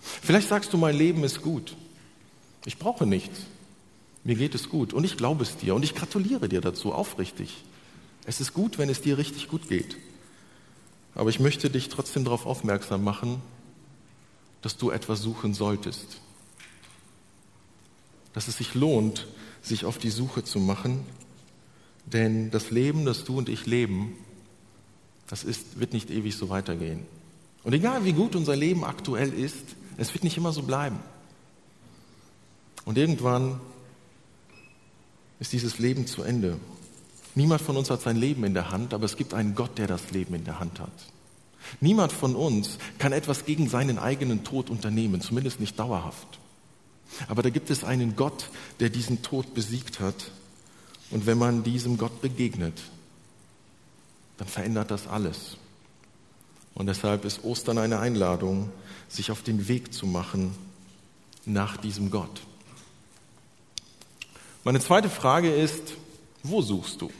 Vielleicht 0.00 0.48
sagst 0.48 0.72
du, 0.72 0.76
mein 0.76 0.96
Leben 0.96 1.24
ist 1.24 1.40
gut. 1.40 1.74
Ich 2.64 2.78
brauche 2.78 3.06
nichts. 3.06 3.40
Mir 4.24 4.36
geht 4.36 4.54
es 4.54 4.70
gut 4.70 4.92
und 4.92 5.04
ich 5.04 5.16
glaube 5.16 5.42
es 5.42 5.56
dir 5.56 5.74
und 5.74 5.82
ich 5.82 5.94
gratuliere 5.94 6.48
dir 6.48 6.60
dazu 6.60 6.92
aufrichtig. 6.92 7.62
Es 8.24 8.40
ist 8.40 8.54
gut, 8.54 8.78
wenn 8.78 8.88
es 8.88 9.02
dir 9.02 9.18
richtig 9.18 9.48
gut 9.48 9.68
geht. 9.68 9.96
Aber 11.14 11.30
ich 11.30 11.40
möchte 11.40 11.68
dich 11.70 11.90
trotzdem 11.90 12.24
darauf 12.24 12.46
aufmerksam 12.46 13.04
machen, 13.04 13.40
dass 14.62 14.78
du 14.78 14.90
etwas 14.90 15.20
suchen 15.20 15.52
solltest. 15.52 16.20
Dass 18.32 18.48
es 18.48 18.56
sich 18.56 18.74
lohnt, 18.74 19.26
sich 19.62 19.84
auf 19.84 19.98
die 19.98 20.10
Suche 20.10 20.42
zu 20.42 20.58
machen, 20.58 21.04
denn 22.06 22.50
das 22.50 22.70
Leben, 22.70 23.04
das 23.04 23.24
du 23.24 23.38
und 23.38 23.48
ich 23.48 23.66
leben, 23.66 24.14
das 25.28 25.44
ist, 25.44 25.78
wird 25.78 25.92
nicht 25.92 26.10
ewig 26.10 26.36
so 26.36 26.48
weitergehen. 26.48 27.06
Und 27.62 27.72
egal 27.72 28.04
wie 28.04 28.12
gut 28.12 28.36
unser 28.36 28.56
Leben 28.56 28.84
aktuell 28.84 29.32
ist, 29.32 29.64
es 29.96 30.12
wird 30.12 30.24
nicht 30.24 30.36
immer 30.36 30.52
so 30.52 30.62
bleiben. 30.62 30.98
Und 32.84 32.98
irgendwann 32.98 33.60
ist 35.40 35.52
dieses 35.52 35.78
Leben 35.78 36.06
zu 36.06 36.22
Ende. 36.22 36.58
Niemand 37.34 37.60
von 37.60 37.76
uns 37.76 37.90
hat 37.90 38.02
sein 38.02 38.16
Leben 38.16 38.44
in 38.44 38.54
der 38.54 38.70
Hand, 38.70 38.94
aber 38.94 39.04
es 39.04 39.16
gibt 39.16 39.34
einen 39.34 39.54
Gott, 39.54 39.78
der 39.78 39.86
das 39.86 40.10
Leben 40.12 40.34
in 40.34 40.44
der 40.44 40.60
Hand 40.60 40.80
hat. 40.80 40.92
Niemand 41.80 42.12
von 42.12 42.36
uns 42.36 42.78
kann 42.98 43.12
etwas 43.12 43.44
gegen 43.44 43.68
seinen 43.68 43.98
eigenen 43.98 44.44
Tod 44.44 44.70
unternehmen, 44.70 45.20
zumindest 45.20 45.60
nicht 45.60 45.78
dauerhaft. 45.78 46.38
Aber 47.28 47.42
da 47.42 47.50
gibt 47.50 47.70
es 47.70 47.84
einen 47.84 48.16
Gott, 48.16 48.50
der 48.80 48.90
diesen 48.90 49.22
Tod 49.22 49.54
besiegt 49.54 50.00
hat. 50.00 50.30
Und 51.10 51.26
wenn 51.26 51.38
man 51.38 51.62
diesem 51.64 51.96
Gott 51.96 52.20
begegnet, 52.20 52.80
dann 54.36 54.48
verändert 54.48 54.90
das 54.90 55.06
alles. 55.06 55.56
Und 56.74 56.86
deshalb 56.86 57.24
ist 57.24 57.44
Ostern 57.44 57.78
eine 57.78 58.00
Einladung, 58.00 58.70
sich 59.08 59.30
auf 59.30 59.42
den 59.42 59.68
Weg 59.68 59.92
zu 59.92 60.06
machen 60.06 60.54
nach 61.44 61.76
diesem 61.76 62.10
Gott. 62.10 62.40
Meine 64.64 64.80
zweite 64.80 65.10
Frage 65.10 65.52
ist, 65.52 65.92
wo 66.42 66.62
suchst 66.62 67.02
du? 67.02 67.10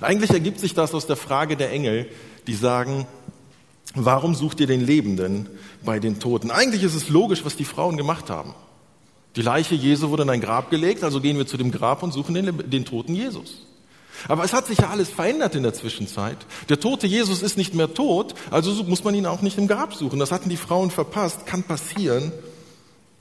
Eigentlich 0.00 0.30
ergibt 0.30 0.58
sich 0.58 0.74
das 0.74 0.92
aus 0.92 1.06
der 1.06 1.16
Frage 1.16 1.56
der 1.56 1.70
Engel, 1.70 2.08
die 2.48 2.54
sagen, 2.54 3.06
warum 3.94 4.34
sucht 4.34 4.58
ihr 4.58 4.66
den 4.66 4.84
Lebenden 4.84 5.48
bei 5.84 6.00
den 6.00 6.18
Toten? 6.18 6.50
Eigentlich 6.50 6.82
ist 6.82 6.94
es 6.94 7.08
logisch, 7.08 7.44
was 7.44 7.56
die 7.56 7.64
Frauen 7.64 7.96
gemacht 7.96 8.30
haben. 8.30 8.54
Die 9.36 9.42
Leiche 9.42 9.76
Jesu 9.76 10.10
wurde 10.10 10.24
in 10.24 10.30
ein 10.30 10.40
Grab 10.40 10.70
gelegt, 10.70 11.04
also 11.04 11.20
gehen 11.20 11.38
wir 11.38 11.46
zu 11.46 11.56
dem 11.56 11.70
Grab 11.70 12.02
und 12.02 12.12
suchen 12.12 12.34
den, 12.34 12.70
den 12.70 12.84
toten 12.84 13.14
Jesus. 13.14 13.66
Aber 14.26 14.42
es 14.42 14.52
hat 14.52 14.66
sich 14.66 14.78
ja 14.78 14.90
alles 14.90 15.10
verändert 15.10 15.54
in 15.54 15.62
der 15.62 15.74
Zwischenzeit. 15.74 16.38
Der 16.68 16.80
tote 16.80 17.06
Jesus 17.06 17.42
ist 17.42 17.56
nicht 17.56 17.74
mehr 17.74 17.94
tot, 17.94 18.34
also 18.50 18.72
muss 18.84 19.04
man 19.04 19.14
ihn 19.14 19.26
auch 19.26 19.42
nicht 19.42 19.58
im 19.58 19.68
Grab 19.68 19.94
suchen. 19.94 20.18
Das 20.18 20.32
hatten 20.32 20.48
die 20.48 20.56
Frauen 20.56 20.90
verpasst, 20.90 21.46
kann 21.46 21.62
passieren. 21.62 22.32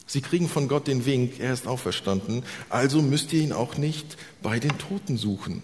Sie 0.06 0.22
kriegen 0.22 0.50
von 0.50 0.68
Gott 0.68 0.88
den 0.88 1.06
Wink, 1.06 1.40
er 1.40 1.54
ist 1.54 1.68
auferstanden, 1.68 2.44
also 2.70 3.02
müsst 3.02 3.32
ihr 3.34 3.42
ihn 3.42 3.54
auch 3.54 3.78
nicht 3.78 4.18
bei 4.42 4.60
den 4.60 4.78
Toten 4.78 5.18
suchen. 5.18 5.64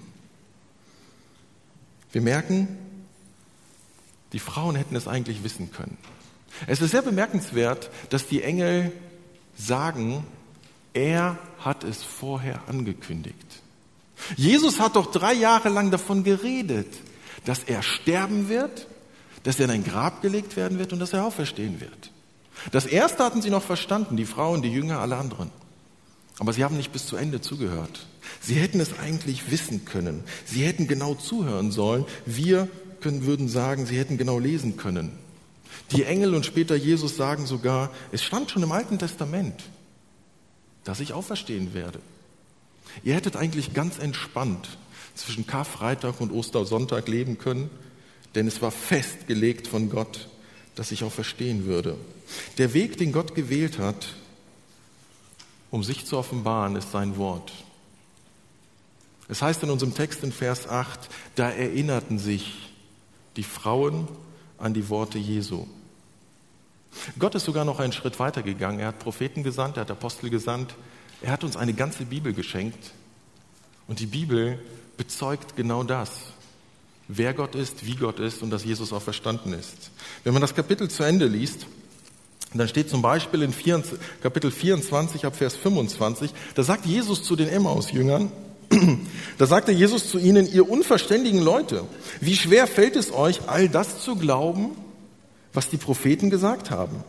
Wir 2.12 2.22
merken, 2.22 2.68
die 4.34 4.40
Frauen 4.40 4.76
hätten 4.76 4.96
es 4.96 5.08
eigentlich 5.08 5.44
wissen 5.44 5.72
können. 5.72 5.98
Es 6.68 6.82
ist 6.82 6.92
sehr 6.92 7.02
bemerkenswert, 7.02 7.90
dass 8.10 8.28
die 8.28 8.42
Engel 8.42 8.92
sagen, 9.56 10.24
er 10.94 11.38
hat 11.60 11.84
es 11.84 12.04
vorher 12.04 12.68
angekündigt. 12.68 13.62
Jesus 14.36 14.80
hat 14.80 14.96
doch 14.96 15.12
drei 15.12 15.34
Jahre 15.34 15.70
lang 15.70 15.92
davon 15.92 16.24
geredet, 16.24 16.88
dass 17.46 17.64
er 17.64 17.82
sterben 17.82 18.50
wird, 18.50 18.88
dass 19.44 19.60
er 19.60 19.66
in 19.66 19.72
ein 19.72 19.84
Grab 19.84 20.22
gelegt 20.22 20.56
werden 20.58 20.80
wird 20.80 20.94
und 20.94 21.00
dass 21.00 21.14
er 21.14 21.26
auferstehen 21.26 21.80
wird. 21.80 22.12
Das 22.72 22.86
erste 22.86 23.24
hatten 23.24 23.42
sie 23.42 23.50
noch 23.50 23.64
verstanden, 23.64 24.18
die 24.18 24.26
Frauen, 24.26 24.62
die 24.62 24.72
Jünger, 24.72 25.00
alle 25.00 25.18
anderen. 25.18 25.52
Aber 26.40 26.54
sie 26.54 26.64
haben 26.64 26.78
nicht 26.78 26.92
bis 26.92 27.06
zu 27.06 27.16
Ende 27.16 27.42
zugehört. 27.42 28.08
Sie 28.42 28.56
hätten 28.56 28.80
es 28.80 28.98
eigentlich 28.98 29.52
wissen 29.52 29.86
können. 29.86 30.24
Sie 30.46 30.64
hätten 30.64 30.88
genau 30.88 31.16
zuhören 31.16 31.72
sollen. 31.72 32.06
Wir 32.26 32.70
können, 33.02 33.26
würden 33.26 33.50
sagen, 33.50 33.86
sie 33.86 33.98
hätten 33.98 34.18
genau 34.18 34.40
lesen 34.40 34.78
können. 34.78 35.12
Die 35.92 36.04
Engel 36.04 36.36
und 36.36 36.46
später 36.46 36.76
Jesus 36.76 37.16
sagen 37.16 37.46
sogar, 37.46 37.92
es 38.12 38.24
stand 38.24 38.52
schon 38.52 38.64
im 38.64 38.72
Alten 38.72 39.00
Testament, 39.00 39.64
dass 40.84 41.00
ich 41.00 41.14
auferstehen 41.14 41.74
werde. 41.74 42.00
Ihr 43.04 43.16
hättet 43.16 43.36
eigentlich 43.36 43.74
ganz 43.74 44.00
entspannt 44.00 44.78
zwischen 45.16 45.48
Karfreitag 45.48 46.22
und 46.22 46.32
Ostersonntag 46.32 47.08
leben 47.08 47.38
können, 47.38 47.70
denn 48.36 48.48
es 48.48 48.62
war 48.62 48.72
festgelegt 48.72 49.68
von 49.68 49.90
Gott, 49.90 50.30
dass 50.80 50.94
ich 50.94 51.04
auferstehen 51.04 51.66
würde. 51.66 51.98
Der 52.58 52.74
Weg, 52.74 52.98
den 52.98 53.12
Gott 53.12 53.36
gewählt 53.36 53.80
hat, 53.80 54.16
um 55.72 55.84
sich 55.84 56.06
zu 56.06 56.18
offenbaren, 56.18 56.78
ist 56.78 56.94
sein 56.94 57.18
Wort. 57.18 57.52
Es 59.28 59.42
heißt 59.42 59.62
in 59.64 59.72
unserem 59.72 59.94
Text 59.94 60.24
in 60.24 60.32
Vers 60.32 60.70
8, 60.70 61.10
da 61.36 61.50
erinnerten 61.50 62.18
sich 62.18 62.72
die 63.36 63.44
Frauen 63.44 64.08
an 64.58 64.74
die 64.74 64.88
Worte 64.88 65.18
Jesu. 65.18 65.68
Gott 67.20 67.36
ist 67.36 67.44
sogar 67.44 67.66
noch 67.66 67.82
einen 67.82 67.92
Schritt 67.92 68.18
weiter 68.18 68.42
gegangen. 68.42 68.80
Er 68.80 68.88
hat 68.88 69.00
Propheten 69.00 69.44
gesandt, 69.44 69.76
er 69.76 69.82
hat 69.82 69.92
Apostel 69.92 70.30
gesandt. 70.30 70.76
Er 71.22 71.34
hat 71.34 71.44
uns 71.44 71.58
eine 71.58 71.74
ganze 71.74 72.06
Bibel 72.06 72.32
geschenkt. 72.32 72.94
Und 73.86 74.00
die 74.00 74.06
Bibel 74.06 74.58
bezeugt 74.96 75.58
genau 75.58 75.84
das. 75.84 76.32
Wer 77.12 77.34
Gott 77.34 77.56
ist, 77.56 77.88
wie 77.88 77.96
Gott 77.96 78.20
ist 78.20 78.44
und 78.44 78.52
dass 78.52 78.64
Jesus 78.64 78.94
auch 78.94 79.02
verstanden 79.02 79.52
ist. 79.52 79.90
Wenn 80.24 80.34
man 80.34 80.44
das 80.44 80.54
Kapitel 80.54 80.92
zu 80.92 81.02
Ende 81.02 81.26
liest, 81.26 81.66
dann 82.54 82.68
steht 82.68 82.88
zum 82.88 83.02
Beispiel 83.02 83.42
in 83.42 83.52
Kapitel 84.22 84.52
24 84.52 85.26
ab 85.26 85.36
Vers 85.36 85.56
25, 85.56 86.32
da 86.54 86.62
sagt 86.62 86.86
Jesus 86.86 87.24
zu 87.24 87.36
den 87.36 87.50
Emmaus-Jüngern, 87.50 88.32
da 89.40 89.48
sagte 89.48 89.72
Jesus 89.72 90.08
zu 90.08 90.20
ihnen, 90.20 90.52
ihr 90.52 90.70
unverständigen 90.70 91.42
Leute, 91.42 91.84
wie 92.22 92.36
schwer 92.36 92.68
fällt 92.68 92.96
es 92.96 93.12
euch, 93.12 93.42
all 93.48 93.70
das 93.70 94.04
zu 94.04 94.16
glauben, 94.16 94.78
was 95.52 95.68
die 95.70 95.78
Propheten 95.78 96.30
gesagt 96.30 96.70
haben? 96.70 97.04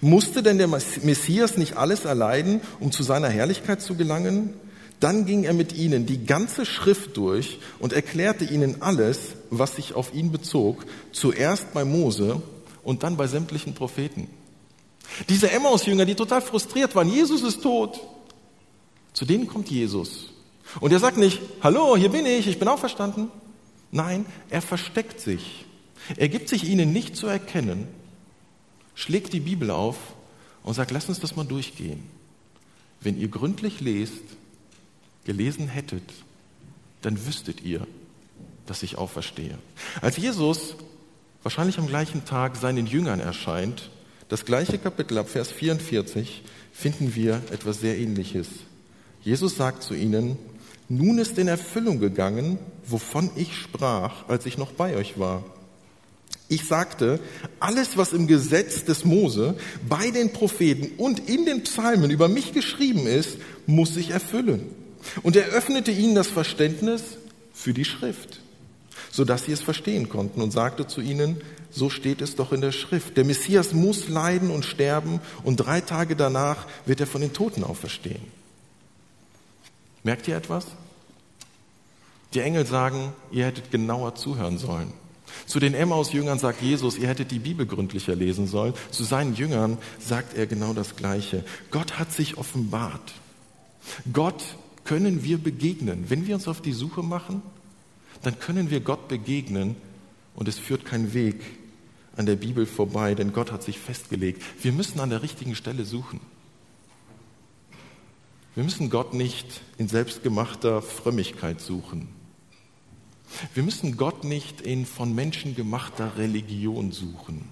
Musste 0.00 0.44
denn 0.44 0.58
der 0.58 0.68
Messias 0.68 1.56
nicht 1.56 1.76
alles 1.76 2.04
erleiden, 2.04 2.60
um 2.78 2.92
zu 2.92 3.02
seiner 3.02 3.28
Herrlichkeit 3.28 3.82
zu 3.82 3.96
gelangen? 3.96 4.54
Dann 5.00 5.26
ging 5.26 5.44
er 5.44 5.52
mit 5.52 5.74
ihnen 5.74 6.06
die 6.06 6.24
ganze 6.24 6.64
Schrift 6.64 7.16
durch 7.16 7.58
und 7.78 7.92
erklärte 7.92 8.44
ihnen 8.44 8.80
alles, 8.80 9.34
was 9.50 9.76
sich 9.76 9.94
auf 9.94 10.14
ihn 10.14 10.32
bezog, 10.32 10.86
zuerst 11.12 11.72
bei 11.74 11.84
Mose 11.84 12.42
und 12.82 13.02
dann 13.02 13.16
bei 13.16 13.26
sämtlichen 13.26 13.74
Propheten. 13.74 14.28
Diese 15.28 15.50
Emmaus-Jünger, 15.50 16.04
die 16.04 16.14
total 16.14 16.40
frustriert 16.40 16.94
waren, 16.94 17.08
Jesus 17.10 17.42
ist 17.42 17.62
tot, 17.62 18.00
zu 19.12 19.24
denen 19.24 19.46
kommt 19.46 19.70
Jesus. 19.70 20.30
Und 20.80 20.92
er 20.92 20.98
sagt 20.98 21.16
nicht, 21.16 21.40
hallo, 21.62 21.96
hier 21.96 22.10
bin 22.10 22.26
ich, 22.26 22.48
ich 22.48 22.58
bin 22.58 22.68
auferstanden. 22.68 23.28
Nein, 23.92 24.26
er 24.50 24.62
versteckt 24.62 25.20
sich. 25.20 25.64
Er 26.16 26.28
gibt 26.28 26.48
sich 26.48 26.64
ihnen 26.64 26.92
nicht 26.92 27.16
zu 27.16 27.26
erkennen, 27.26 27.88
schlägt 28.94 29.32
die 29.32 29.40
Bibel 29.40 29.70
auf 29.70 29.96
und 30.62 30.74
sagt, 30.74 30.90
lass 30.90 31.08
uns 31.08 31.20
das 31.20 31.36
mal 31.36 31.44
durchgehen. 31.44 32.02
Wenn 33.00 33.18
ihr 33.18 33.28
gründlich 33.28 33.80
lest, 33.80 34.22
gelesen 35.26 35.68
hättet, 35.68 36.02
dann 37.02 37.26
wüsstet 37.26 37.62
ihr, 37.62 37.86
dass 38.64 38.82
ich 38.82 38.96
auferstehe. 38.96 39.58
Als 40.00 40.16
Jesus 40.16 40.76
wahrscheinlich 41.42 41.78
am 41.78 41.86
gleichen 41.86 42.24
Tag 42.24 42.56
seinen 42.56 42.86
Jüngern 42.86 43.20
erscheint, 43.20 43.90
das 44.28 44.44
gleiche 44.44 44.78
Kapitel 44.78 45.18
ab 45.18 45.28
Vers 45.28 45.52
44, 45.52 46.42
finden 46.72 47.14
wir 47.14 47.42
etwas 47.52 47.80
sehr 47.80 47.96
Ähnliches. 47.98 48.48
Jesus 49.22 49.56
sagt 49.56 49.82
zu 49.82 49.94
ihnen, 49.94 50.36
nun 50.88 51.18
ist 51.18 51.38
in 51.38 51.48
Erfüllung 51.48 52.00
gegangen, 52.00 52.58
wovon 52.84 53.30
ich 53.36 53.56
sprach, 53.56 54.28
als 54.28 54.46
ich 54.46 54.58
noch 54.58 54.72
bei 54.72 54.96
euch 54.96 55.18
war. 55.18 55.44
Ich 56.48 56.64
sagte, 56.64 57.18
alles, 57.58 57.96
was 57.96 58.12
im 58.12 58.28
Gesetz 58.28 58.84
des 58.84 59.04
Mose, 59.04 59.56
bei 59.88 60.10
den 60.10 60.32
Propheten 60.32 60.96
und 60.96 61.28
in 61.28 61.44
den 61.44 61.64
Psalmen 61.64 62.10
über 62.10 62.28
mich 62.28 62.52
geschrieben 62.52 63.06
ist, 63.06 63.38
muss 63.66 63.94
sich 63.94 64.10
erfüllen. 64.10 64.70
Und 65.22 65.36
er 65.36 65.46
öffnete 65.46 65.90
ihnen 65.90 66.14
das 66.14 66.28
Verständnis 66.28 67.18
für 67.52 67.72
die 67.72 67.84
Schrift, 67.84 68.40
sodass 69.10 69.44
sie 69.44 69.52
es 69.52 69.62
verstehen 69.62 70.08
konnten 70.08 70.40
und 70.40 70.50
sagte 70.50 70.86
zu 70.86 71.00
ihnen, 71.00 71.40
so 71.70 71.90
steht 71.90 72.22
es 72.22 72.36
doch 72.36 72.52
in 72.52 72.60
der 72.60 72.72
Schrift. 72.72 73.16
Der 73.16 73.24
Messias 73.24 73.72
muss 73.72 74.08
leiden 74.08 74.50
und 74.50 74.64
sterben 74.64 75.20
und 75.42 75.56
drei 75.56 75.80
Tage 75.80 76.16
danach 76.16 76.66
wird 76.86 77.00
er 77.00 77.06
von 77.06 77.20
den 77.20 77.32
Toten 77.32 77.64
auferstehen. 77.64 78.22
Merkt 80.02 80.28
ihr 80.28 80.36
etwas? 80.36 80.66
Die 82.34 82.40
Engel 82.40 82.66
sagen, 82.66 83.12
ihr 83.30 83.46
hättet 83.46 83.70
genauer 83.70 84.14
zuhören 84.14 84.58
sollen. 84.58 84.92
Zu 85.46 85.60
den 85.60 85.74
Emmaus-Jüngern 85.74 86.38
sagt 86.38 86.62
Jesus, 86.62 86.96
ihr 86.96 87.08
hättet 87.08 87.30
die 87.30 87.38
Bibel 87.38 87.66
gründlicher 87.66 88.14
lesen 88.14 88.46
sollen. 88.46 88.74
Zu 88.90 89.04
seinen 89.04 89.34
Jüngern 89.34 89.78
sagt 89.98 90.36
er 90.36 90.46
genau 90.46 90.72
das 90.72 90.96
Gleiche. 90.96 91.44
Gott 91.70 91.98
hat 91.98 92.12
sich 92.12 92.38
offenbart. 92.38 93.14
Gott 94.12 94.42
können 94.86 95.22
wir 95.22 95.38
begegnen. 95.38 96.06
Wenn 96.08 96.26
wir 96.26 96.34
uns 96.34 96.48
auf 96.48 96.62
die 96.62 96.72
Suche 96.72 97.02
machen, 97.02 97.42
dann 98.22 98.38
können 98.38 98.70
wir 98.70 98.80
Gott 98.80 99.08
begegnen 99.08 99.76
und 100.34 100.48
es 100.48 100.58
führt 100.58 100.84
kein 100.84 101.12
Weg 101.12 101.42
an 102.16 102.24
der 102.24 102.36
Bibel 102.36 102.64
vorbei, 102.64 103.14
denn 103.14 103.32
Gott 103.32 103.52
hat 103.52 103.62
sich 103.62 103.78
festgelegt. 103.78 104.42
Wir 104.62 104.72
müssen 104.72 105.00
an 105.00 105.10
der 105.10 105.22
richtigen 105.22 105.54
Stelle 105.54 105.84
suchen. 105.84 106.20
Wir 108.54 108.64
müssen 108.64 108.88
Gott 108.88 109.12
nicht 109.12 109.60
in 109.76 109.86
selbstgemachter 109.86 110.80
Frömmigkeit 110.80 111.60
suchen. 111.60 112.08
Wir 113.52 113.62
müssen 113.62 113.98
Gott 113.98 114.24
nicht 114.24 114.62
in 114.62 114.86
von 114.86 115.14
Menschen 115.14 115.54
gemachter 115.54 116.16
Religion 116.16 116.92
suchen. 116.92 117.44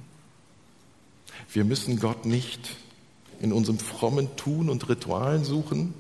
Wir 1.53 1.65
müssen 1.65 2.01
Gott 2.01 2.25
nicht 2.25 2.77
in 3.41 3.53
unserem 3.53 3.79
frommen 3.79 4.35
Tun 4.37 4.71
und 4.71 4.89
Ritualen 4.89 5.45
suchen, 5.45 5.93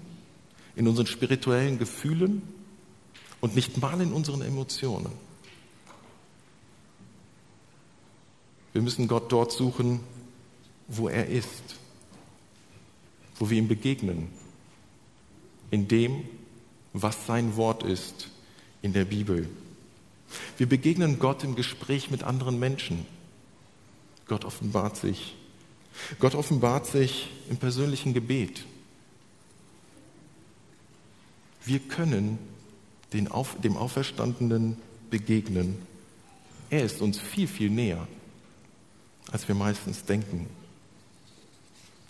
in 0.76 0.88
unseren 0.88 1.06
spirituellen 1.06 1.78
Gefühlen 1.78 2.42
und 3.40 3.54
nicht 3.54 3.78
mal 3.78 4.00
in 4.00 4.12
unseren 4.12 4.42
Emotionen. 4.42 5.12
Wir 8.72 8.82
müssen 8.82 9.06
Gott 9.06 9.30
dort 9.30 9.52
suchen, 9.52 10.00
wo 10.88 11.08
er 11.08 11.28
ist, 11.28 11.76
wo 13.38 13.48
wir 13.48 13.58
ihm 13.58 13.68
begegnen, 13.68 14.28
in 15.70 15.88
dem, 15.88 16.24
was 16.92 17.26
sein 17.26 17.56
Wort 17.56 17.82
ist 17.82 18.30
in 18.82 18.92
der 18.92 19.04
Bibel. 19.04 19.48
Wir 20.56 20.68
begegnen 20.68 21.18
Gott 21.18 21.44
im 21.44 21.54
Gespräch 21.54 22.10
mit 22.10 22.24
anderen 22.24 22.58
Menschen. 22.58 23.06
Gott 24.26 24.44
offenbart 24.44 24.96
sich. 24.96 25.36
Gott 26.18 26.34
offenbart 26.34 26.86
sich 26.86 27.28
im 27.50 27.56
persönlichen 27.56 28.14
Gebet. 28.14 28.64
Wir 31.64 31.78
können 31.78 32.38
Auf, 33.30 33.60
dem 33.60 33.76
Auferstandenen 33.76 34.76
begegnen. 35.10 35.78
Er 36.68 36.84
ist 36.84 37.00
uns 37.00 37.18
viel, 37.18 37.46
viel 37.46 37.70
näher, 37.70 38.06
als 39.30 39.46
wir 39.46 39.54
meistens 39.54 40.04
denken. 40.04 40.48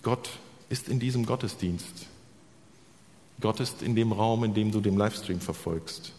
Gott 0.02 0.30
ist 0.68 0.88
in 0.88 0.98
diesem 0.98 1.26
Gottesdienst. 1.26 2.06
Gott 3.40 3.60
ist 3.60 3.82
in 3.82 3.94
dem 3.94 4.12
Raum, 4.12 4.44
in 4.44 4.54
dem 4.54 4.70
du 4.70 4.80
den 4.80 4.96
Livestream 4.96 5.40
verfolgst. 5.40 6.12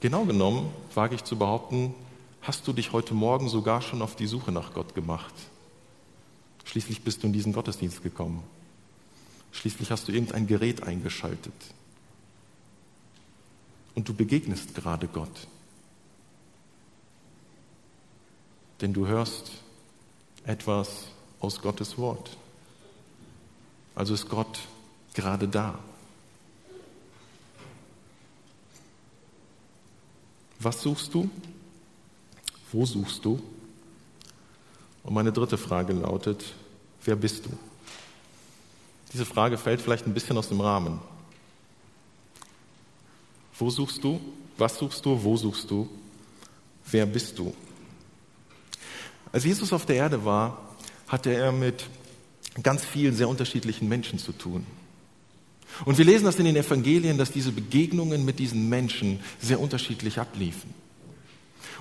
Genau 0.00 0.24
genommen, 0.24 0.70
wage 0.94 1.14
ich 1.14 1.24
zu 1.24 1.36
behaupten, 1.36 1.94
hast 2.42 2.68
du 2.68 2.72
dich 2.72 2.92
heute 2.92 3.14
Morgen 3.14 3.48
sogar 3.48 3.80
schon 3.82 4.02
auf 4.02 4.14
die 4.14 4.26
Suche 4.26 4.52
nach 4.52 4.74
Gott 4.74 4.94
gemacht. 4.94 5.34
Schließlich 6.64 7.02
bist 7.02 7.22
du 7.22 7.28
in 7.28 7.32
diesen 7.32 7.52
Gottesdienst 7.52 8.02
gekommen. 8.02 8.42
Schließlich 9.56 9.90
hast 9.90 10.06
du 10.06 10.12
irgendein 10.12 10.46
Gerät 10.46 10.82
eingeschaltet. 10.82 11.54
Und 13.94 14.06
du 14.06 14.12
begegnest 14.12 14.74
gerade 14.74 15.08
Gott. 15.08 15.48
Denn 18.82 18.92
du 18.92 19.06
hörst 19.06 19.52
etwas 20.44 21.06
aus 21.40 21.62
Gottes 21.62 21.96
Wort. 21.96 22.36
Also 23.94 24.12
ist 24.12 24.28
Gott 24.28 24.60
gerade 25.14 25.48
da. 25.48 25.78
Was 30.58 30.82
suchst 30.82 31.14
du? 31.14 31.30
Wo 32.72 32.84
suchst 32.84 33.24
du? 33.24 33.40
Und 35.02 35.14
meine 35.14 35.32
dritte 35.32 35.56
Frage 35.56 35.94
lautet, 35.94 36.44
wer 37.04 37.16
bist 37.16 37.46
du? 37.46 37.50
Diese 39.12 39.24
Frage 39.24 39.58
fällt 39.58 39.80
vielleicht 39.80 40.06
ein 40.06 40.14
bisschen 40.14 40.36
aus 40.36 40.48
dem 40.48 40.60
Rahmen. 40.60 41.00
Wo 43.58 43.70
suchst 43.70 44.02
du? 44.04 44.20
Was 44.58 44.78
suchst 44.78 45.04
du? 45.04 45.22
Wo 45.22 45.36
suchst 45.36 45.70
du? 45.70 45.88
Wer 46.90 47.06
bist 47.06 47.38
du? 47.38 47.54
Als 49.32 49.44
Jesus 49.44 49.72
auf 49.72 49.86
der 49.86 49.96
Erde 49.96 50.24
war, 50.24 50.74
hatte 51.08 51.32
er 51.32 51.52
mit 51.52 51.86
ganz 52.62 52.84
vielen 52.84 53.14
sehr 53.14 53.28
unterschiedlichen 53.28 53.88
Menschen 53.88 54.18
zu 54.18 54.32
tun. 54.32 54.66
Und 55.84 55.98
wir 55.98 56.04
lesen 56.04 56.24
das 56.24 56.36
in 56.36 56.46
den 56.46 56.56
Evangelien, 56.56 57.18
dass 57.18 57.32
diese 57.32 57.52
Begegnungen 57.52 58.24
mit 58.24 58.38
diesen 58.38 58.68
Menschen 58.68 59.20
sehr 59.40 59.60
unterschiedlich 59.60 60.18
abliefen. 60.18 60.72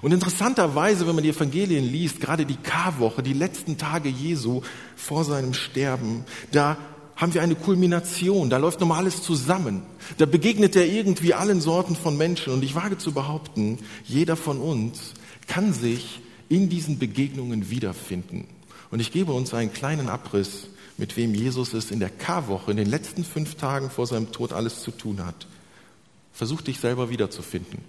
Und 0.02 0.12
interessanterweise, 0.12 1.08
wenn 1.08 1.16
man 1.16 1.24
die 1.24 1.30
Evangelien 1.30 1.86
liest, 1.86 2.20
gerade 2.20 2.46
die 2.46 2.58
Karwoche, 2.58 3.24
die 3.24 3.34
letzten 3.34 3.78
Tage 3.78 4.10
Jesu 4.10 4.62
vor 4.98 5.24
seinem 5.24 5.54
Sterben, 5.54 6.26
da 6.52 6.78
haben 7.16 7.34
wir 7.34 7.42
eine 7.42 7.56
Kulmination, 7.56 8.50
da 8.50 8.58
läuft 8.58 8.80
nochmal 8.82 9.00
alles 9.00 9.24
zusammen. 9.24 9.84
Da 10.18 10.26
begegnet 10.26 10.76
er 10.76 10.86
irgendwie 10.86 11.34
allen 11.34 11.62
Sorten 11.62 11.96
von 11.96 12.18
Menschen. 12.18 12.54
Und 12.54 12.64
ich 12.64 12.76
wage 12.76 12.98
zu 12.98 13.14
behaupten, 13.14 13.80
jeder 14.04 14.36
von 14.36 14.60
uns 14.60 15.14
kann 15.48 15.74
sich 15.74 16.20
in 16.50 16.70
diesen 16.70 17.00
Begegnungen 17.00 17.70
wiederfinden. 17.70 18.48
Und 18.92 19.00
ich 19.00 19.12
gebe 19.12 19.32
uns 19.32 19.54
einen 19.54 19.74
kleinen 19.74 20.10
Abriss 20.10 20.68
mit 20.98 21.18
wem 21.18 21.34
Jesus 21.34 21.74
es 21.74 21.92
in 21.92 22.00
der 22.00 22.10
Karwoche, 22.10 22.72
in 22.72 22.78
den 22.78 22.90
letzten 22.90 23.24
fünf 23.24 23.56
Tagen 23.56 23.90
vor 23.90 24.08
seinem 24.08 24.32
Tod 24.32 24.54
alles 24.54 24.82
zu 24.82 24.92
tun 24.92 25.26
hat. 25.26 25.48
Versuch 26.34 26.62
dich 26.62 26.80
selber 26.80 27.10
wiederzufinden. 27.10 27.80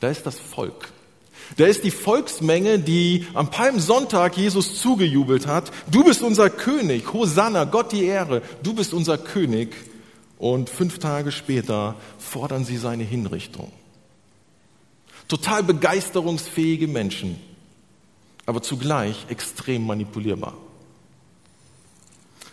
Da 0.00 0.08
ist 0.08 0.24
das 0.24 0.38
Volk, 0.38 0.90
Da 1.56 1.66
ist 1.66 1.84
die 1.84 1.90
Volksmenge, 1.90 2.78
die 2.78 3.26
am 3.34 3.50
Palmsonntag 3.50 4.36
Jesus 4.36 4.80
zugejubelt 4.80 5.46
hat. 5.46 5.70
Du 5.90 6.04
bist 6.04 6.22
unser 6.22 6.50
König. 6.50 7.12
Hosanna, 7.12 7.64
Gott 7.64 7.92
die 7.92 8.04
Ehre. 8.04 8.42
Du 8.62 8.74
bist 8.74 8.92
unser 8.92 9.18
König. 9.18 9.74
Und 10.38 10.70
fünf 10.70 10.98
Tage 10.98 11.32
später 11.32 11.96
fordern 12.18 12.64
sie 12.64 12.76
seine 12.76 13.04
Hinrichtung. 13.04 13.72
Total 15.26 15.62
begeisterungsfähige 15.62 16.86
Menschen, 16.86 17.38
aber 18.46 18.62
zugleich 18.62 19.26
extrem 19.28 19.84
manipulierbar. 19.84 20.54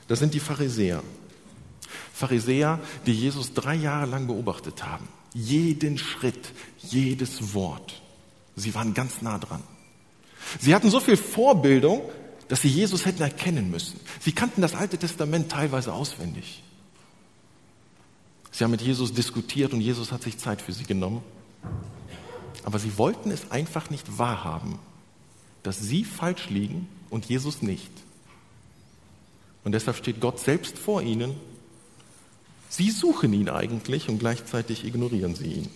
Das 0.07 0.19
sind 0.19 0.33
die 0.33 0.39
Pharisäer. 0.39 1.03
Pharisäer, 2.13 2.79
die 3.05 3.13
Jesus 3.13 3.53
drei 3.53 3.75
Jahre 3.75 4.07
lang 4.07 4.27
beobachtet 4.27 4.83
haben. 4.83 5.07
Jeden 5.33 5.97
Schritt, 5.97 6.51
jedes 6.79 7.53
Wort. 7.53 8.01
Sie 8.55 8.73
waren 8.73 8.93
ganz 8.93 9.21
nah 9.21 9.37
dran. 9.37 9.61
Sie 10.59 10.73
hatten 10.73 10.89
so 10.89 10.99
viel 10.99 11.17
Vorbildung, 11.17 12.01
dass 12.47 12.61
sie 12.61 12.69
Jesus 12.69 13.05
hätten 13.05 13.21
erkennen 13.21 13.71
müssen. 13.71 13.99
Sie 14.19 14.31
kannten 14.31 14.61
das 14.61 14.75
Alte 14.75 14.97
Testament 14.97 15.51
teilweise 15.51 15.93
auswendig. 15.93 16.63
Sie 18.51 18.63
haben 18.63 18.71
mit 18.71 18.81
Jesus 18.81 19.13
diskutiert 19.13 19.73
und 19.73 19.81
Jesus 19.81 20.11
hat 20.11 20.23
sich 20.23 20.37
Zeit 20.37 20.61
für 20.61 20.71
sie 20.71 20.85
genommen. 20.85 21.21
Aber 22.63 22.79
sie 22.79 22.97
wollten 22.97 23.31
es 23.31 23.51
einfach 23.51 23.89
nicht 23.89 24.17
wahrhaben, 24.17 24.79
dass 25.63 25.79
sie 25.79 26.05
falsch 26.05 26.49
liegen 26.49 26.87
und 27.09 27.25
Jesus 27.25 27.61
nicht. 27.61 27.91
Und 29.63 29.73
deshalb 29.73 29.97
steht 29.97 30.21
Gott 30.21 30.39
selbst 30.39 30.77
vor 30.77 31.01
ihnen. 31.01 31.35
Sie 32.69 32.91
suchen 32.91 33.33
ihn 33.33 33.49
eigentlich 33.49 34.09
und 34.09 34.19
gleichzeitig 34.19 34.85
ignorieren 34.85 35.35
sie 35.35 35.47
ihn. 35.47 35.69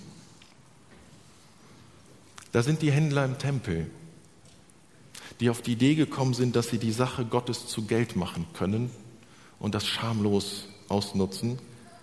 Da 2.51 2.63
sind 2.63 2.81
die 2.81 2.91
Händler 2.91 3.25
im 3.25 3.37
Tempel, 3.37 3.89
die 5.39 5.49
auf 5.49 5.61
die 5.61 5.73
Idee 5.73 5.95
gekommen 5.95 6.33
sind, 6.33 6.55
dass 6.55 6.69
sie 6.69 6.79
die 6.79 6.91
Sache 6.91 7.25
Gottes 7.25 7.67
zu 7.67 7.85
Geld 7.85 8.15
machen 8.15 8.47
können 8.53 8.89
und 9.59 9.75
das 9.75 9.85
schamlos 9.87 10.67
ausnutzen. 10.87 11.59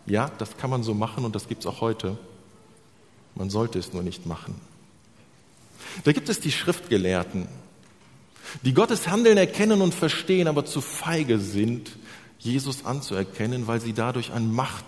Ja, 0.06 0.30
das 0.38 0.56
kann 0.56 0.70
man 0.70 0.82
so 0.82 0.94
machen 0.94 1.24
und 1.24 1.34
das 1.34 1.48
gibt 1.48 1.62
es 1.62 1.66
auch 1.66 1.80
heute. 1.80 2.16
Man 3.34 3.50
sollte 3.50 3.78
es 3.78 3.92
nur 3.92 4.02
nicht 4.02 4.24
machen. 4.26 4.54
Da 6.04 6.12
gibt 6.12 6.28
es 6.28 6.40
die 6.40 6.52
Schriftgelehrten, 6.52 7.48
die 8.62 8.72
Gottes 8.72 9.08
Handeln 9.08 9.36
erkennen 9.36 9.82
und 9.82 9.94
verstehen, 9.94 10.48
aber 10.48 10.64
zu 10.64 10.80
feige 10.80 11.38
sind, 11.38 11.90
Jesus 12.38 12.84
anzuerkennen, 12.84 13.66
weil 13.66 13.80
sie 13.80 13.92
dadurch 13.92 14.32
an 14.32 14.52
Macht 14.52 14.84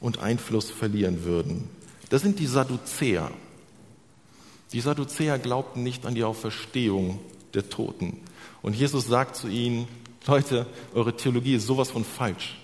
und 0.00 0.18
Einfluss 0.20 0.70
verlieren 0.70 1.24
würden. 1.24 1.68
Das 2.08 2.22
sind 2.22 2.38
die 2.38 2.46
Sadduzäer. 2.46 3.30
Die 4.72 4.80
Sadduzäer 4.80 5.38
glaubten 5.38 5.82
nicht 5.82 6.06
an 6.06 6.14
die 6.14 6.24
Auferstehung 6.24 7.18
der 7.54 7.68
Toten. 7.68 8.20
Und 8.62 8.74
Jesus 8.74 9.06
sagt 9.06 9.36
zu 9.36 9.48
ihnen, 9.48 9.88
Leute, 10.26 10.66
eure 10.94 11.16
Theologie 11.16 11.54
ist 11.54 11.66
sowas 11.66 11.90
von 11.90 12.04
falsch, 12.04 12.56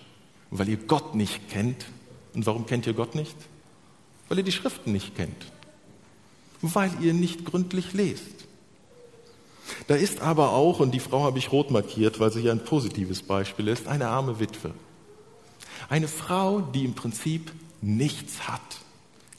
weil 0.50 0.68
ihr 0.68 0.76
Gott 0.76 1.14
nicht 1.14 1.48
kennt. 1.48 1.86
Und 2.34 2.46
warum 2.46 2.66
kennt 2.66 2.86
ihr 2.86 2.92
Gott 2.92 3.14
nicht? 3.14 3.34
Weil 4.28 4.38
ihr 4.38 4.44
die 4.44 4.52
Schriften 4.52 4.92
nicht 4.92 5.16
kennt. 5.16 5.46
Weil 6.62 6.92
ihr 7.00 7.12
nicht 7.12 7.44
gründlich 7.44 7.92
lest. 7.92 8.22
Da 9.88 9.96
ist 9.96 10.20
aber 10.20 10.52
auch, 10.52 10.78
und 10.78 10.92
die 10.92 11.00
Frau 11.00 11.24
habe 11.24 11.38
ich 11.38 11.50
rot 11.50 11.70
markiert, 11.70 12.20
weil 12.20 12.30
sie 12.30 12.40
ja 12.40 12.52
ein 12.52 12.64
positives 12.64 13.22
Beispiel 13.22 13.66
ist, 13.68 13.88
eine 13.88 14.08
arme 14.08 14.38
Witwe. 14.38 14.72
Eine 15.88 16.08
Frau, 16.08 16.60
die 16.60 16.84
im 16.84 16.94
Prinzip 16.94 17.50
nichts 17.80 18.46
hat. 18.46 18.60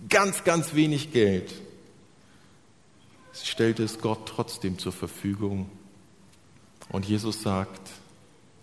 Ganz, 0.09 0.43
ganz 0.43 0.73
wenig 0.73 1.13
Geld. 1.13 1.53
Sie 3.39 3.45
stellte 3.45 3.83
es 3.83 3.99
Gott 3.99 4.27
trotzdem 4.27 4.79
zur 4.79 4.91
Verfügung. 4.91 5.69
Und 6.89 7.05
Jesus 7.05 7.43
sagt, 7.43 7.91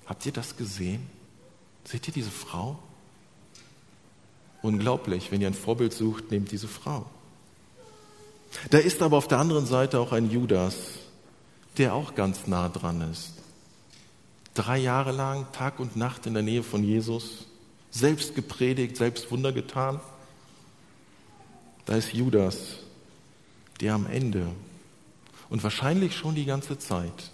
habt 0.07 0.27
ihr 0.27 0.33
das 0.33 0.57
gesehen? 0.57 1.07
Seht 1.85 2.09
ihr 2.09 2.15
diese 2.15 2.31
Frau? 2.31 2.79
Unglaublich, 4.63 5.31
wenn 5.31 5.41
ihr 5.41 5.47
ein 5.47 5.55
Vorbild 5.55 5.93
sucht, 5.93 6.31
nehmt 6.31 6.51
diese 6.51 6.67
Frau. 6.67 7.07
Da 8.71 8.79
ist 8.79 9.01
aber 9.03 9.17
auf 9.17 9.29
der 9.29 9.39
anderen 9.39 9.67
Seite 9.67 10.01
auch 10.01 10.13
ein 10.13 10.29
Judas, 10.31 10.77
der 11.77 11.95
auch 11.95 12.15
ganz 12.15 12.47
nah 12.47 12.69
dran 12.69 13.01
ist. 13.13 13.35
Drei 14.55 14.79
Jahre 14.79 15.13
lang, 15.13 15.47
Tag 15.53 15.79
und 15.79 15.97
Nacht 15.97 16.27
in 16.27 16.35
der 16.35 16.43
Nähe 16.43 16.63
von 16.63 16.83
Jesus, 16.83 17.47
selbst 17.91 18.35
gepredigt, 18.35 18.97
selbst 18.97 19.31
Wunder 19.31 19.53
getan. 19.53 20.01
Da 21.85 21.97
ist 21.97 22.13
Judas, 22.13 22.79
der 23.81 23.95
am 23.95 24.07
Ende 24.07 24.47
und 25.51 25.63
wahrscheinlich 25.63 26.17
schon 26.17 26.35
die 26.35 26.45
ganze 26.45 26.79
Zeit 26.79 27.31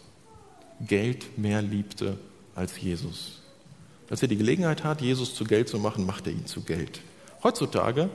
Geld 0.80 1.38
mehr 1.38 1.62
liebte 1.62 2.18
als 2.54 2.80
Jesus. 2.80 3.42
Als 4.08 4.22
er 4.22 4.28
die 4.28 4.36
Gelegenheit 4.36 4.82
hat, 4.82 5.00
Jesus 5.00 5.34
zu 5.34 5.44
Geld 5.44 5.68
zu 5.68 5.78
machen, 5.78 6.04
macht 6.04 6.26
er 6.26 6.32
ihn 6.32 6.46
zu 6.46 6.62
Geld. 6.62 7.00
Heutzutage 7.42 8.10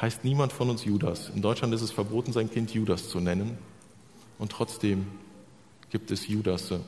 heißt 0.00 0.24
niemand 0.24 0.52
von 0.52 0.70
uns 0.70 0.84
Judas. 0.84 1.30
In 1.34 1.42
Deutschland 1.42 1.74
ist 1.74 1.82
es 1.82 1.90
verboten, 1.90 2.32
sein 2.32 2.50
Kind 2.50 2.72
Judas 2.72 3.08
zu 3.08 3.20
nennen. 3.20 3.58
Und 4.38 4.52
trotzdem 4.52 5.06
gibt 5.90 6.10
es 6.10 6.26
Judasse, 6.26 6.80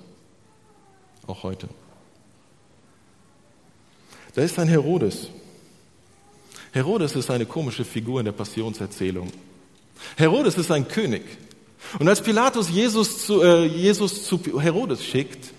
auch 1.26 1.42
heute. 1.42 1.68
Da 4.34 4.42
ist 4.42 4.58
ein 4.58 4.68
Herodes. 4.68 5.28
Herodes 6.72 7.14
ist 7.16 7.30
eine 7.30 7.44
komische 7.44 7.84
Figur 7.84 8.20
in 8.20 8.24
der 8.24 8.32
Passionserzählung. 8.32 9.30
Herodes 10.16 10.56
ist 10.56 10.70
ein 10.70 10.88
König. 10.88 11.22
Und 11.98 12.08
als 12.08 12.22
Pilatus 12.22 12.70
Jesus 12.70 13.26
zu, 13.26 13.42
äh, 13.42 13.64
Jesus 13.66 14.24
zu 14.24 14.40
Herodes 14.60 15.04
schickt, 15.04 15.52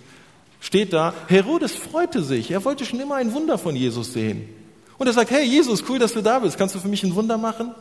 steht 0.59 0.93
da, 0.93 1.13
Herodes 1.27 1.73
freute 1.73 2.23
sich. 2.23 2.51
Er 2.51 2.63
wollte 2.63 2.85
schon 2.85 2.99
immer 2.99 3.15
ein 3.15 3.33
Wunder 3.33 3.57
von 3.57 3.75
Jesus 3.75 4.13
sehen. 4.13 4.49
Und 4.97 5.07
er 5.07 5.13
sagt, 5.13 5.31
hey 5.31 5.43
Jesus, 5.43 5.83
cool, 5.89 5.99
dass 5.99 6.13
du 6.13 6.21
da 6.21 6.39
bist. 6.39 6.57
Kannst 6.57 6.75
du 6.75 6.79
für 6.79 6.87
mich 6.87 7.03
ein 7.03 7.13
Wunder 7.13 7.37
machen? 7.37 7.73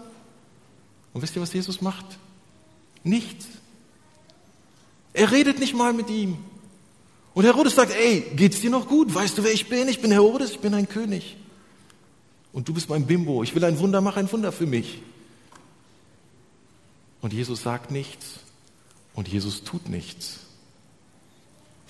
Und 1.13 1.23
wisst 1.23 1.37
ihr, 1.37 1.43
was 1.43 1.53
Jesus 1.53 1.81
macht? 1.81 2.07
Nichts. 3.05 3.47
Er 5.13 5.31
redet 5.31 5.59
nicht 5.59 5.75
mal 5.75 5.93
mit 5.93 6.11
ihm. 6.11 6.39
Und 7.35 7.45
Herodes 7.45 7.75
sagt, 7.75 7.93
ey, 7.95 8.25
geht's 8.35 8.61
dir 8.61 8.71
noch 8.71 8.89
gut? 8.89 9.15
Weißt 9.15 9.39
du, 9.39 9.45
wer 9.45 9.53
ich 9.53 9.69
bin? 9.69 9.89
Ich 9.89 10.01
bin 10.01 10.11
Herodes, 10.11 10.51
ich 10.51 10.61
bin 10.61 10.75
ein 10.75 10.89
König. 10.89 11.37
Und 12.53 12.69
du 12.69 12.75
bist 12.75 12.89
mein 12.89 13.07
Bimbo. 13.07 13.43
Ich 13.43 13.55
will 13.55 13.65
ein 13.65 13.79
Wunder, 13.79 14.01
mach 14.01 14.17
ein 14.17 14.31
Wunder 14.31 14.53
für 14.53 14.67
mich. 14.67 15.01
Und 17.23 17.33
Jesus 17.33 17.63
sagt 17.63 17.91
nichts 17.91 18.41
und 19.15 19.29
Jesus 19.29 19.63
tut 19.63 19.89
nichts, 19.89 20.41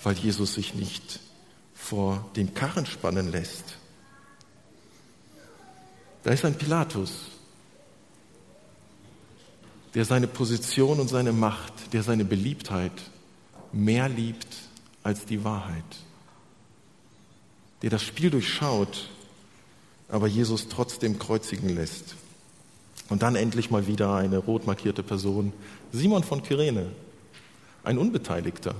weil 0.01 0.15
Jesus 0.15 0.53
sich 0.53 0.75
nicht 0.75 1.19
vor 1.73 2.29
den 2.35 2.53
Karren 2.53 2.85
spannen 2.85 3.29
lässt. 3.31 3.77
Da 6.23 6.31
ist 6.31 6.45
ein 6.45 6.55
Pilatus, 6.55 7.11
der 9.95 10.05
seine 10.05 10.27
Position 10.27 10.99
und 10.99 11.09
seine 11.09 11.33
Macht, 11.33 11.93
der 11.93 12.03
seine 12.03 12.25
Beliebtheit 12.25 12.93
mehr 13.71 14.07
liebt 14.07 14.47
als 15.01 15.25
die 15.25 15.43
Wahrheit, 15.43 15.83
der 17.81 17.89
das 17.89 18.03
Spiel 18.03 18.29
durchschaut, 18.29 19.09
aber 20.07 20.27
Jesus 20.27 20.67
trotzdem 20.69 21.17
kreuzigen 21.17 21.69
lässt. 21.69 22.15
Und 23.09 23.21
dann 23.21 23.35
endlich 23.35 23.69
mal 23.69 23.87
wieder 23.87 24.15
eine 24.15 24.37
rot 24.37 24.65
markierte 24.65 25.03
Person, 25.03 25.53
Simon 25.91 26.23
von 26.23 26.41
Kyrene, 26.41 26.87
ein 27.83 27.97
Unbeteiligter. 27.97 28.75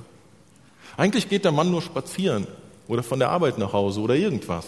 Eigentlich 0.98 1.30
geht 1.30 1.46
der 1.46 1.52
Mann 1.52 1.72
nur 1.72 1.82
spazieren 1.82 2.48
oder 2.88 3.04
von 3.04 3.20
der 3.20 3.30
Arbeit 3.30 3.58
nach 3.58 3.74
Hause 3.74 4.02
oder 4.02 4.16
irgendwas. 4.16 4.68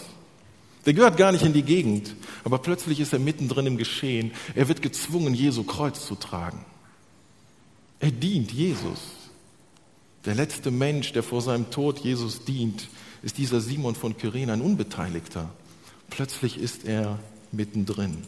Der 0.84 0.94
gehört 0.94 1.16
gar 1.16 1.32
nicht 1.32 1.44
in 1.44 1.52
die 1.52 1.62
Gegend, 1.62 2.14
aber 2.44 2.58
plötzlich 2.58 3.00
ist 3.00 3.12
er 3.12 3.18
mittendrin 3.18 3.66
im 3.66 3.76
Geschehen. 3.76 4.30
Er 4.54 4.68
wird 4.68 4.82
gezwungen, 4.82 5.34
Jesu 5.34 5.64
Kreuz 5.64 6.06
zu 6.06 6.14
tragen. 6.14 6.64
Er 7.98 8.12
dient 8.12 8.52
Jesus. 8.52 9.00
Der 10.24 10.34
letzte 10.34 10.70
Mensch, 10.70 11.12
der 11.12 11.22
vor 11.22 11.40
seinem 11.40 11.70
Tod 11.70 12.00
Jesus 12.00 12.44
dient, 12.44 12.88
ist 13.22 13.38
dieser 13.38 13.60
Simon 13.60 13.94
von 13.94 14.16
Kyrene, 14.16 14.52
ein 14.52 14.60
Unbeteiligter. 14.60 15.48
Plötzlich 16.10 16.58
ist 16.58 16.84
er 16.84 17.18
mittendrin. 17.50 18.18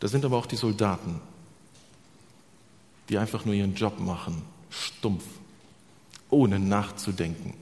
Da 0.00 0.08
sind 0.08 0.24
aber 0.24 0.36
auch 0.36 0.46
die 0.46 0.56
Soldaten, 0.56 1.20
die 3.08 3.18
einfach 3.18 3.44
nur 3.44 3.54
ihren 3.54 3.74
Job 3.74 3.98
machen, 3.98 4.42
stumpf, 4.70 5.24
ohne 6.30 6.58
nachzudenken. 6.58 7.54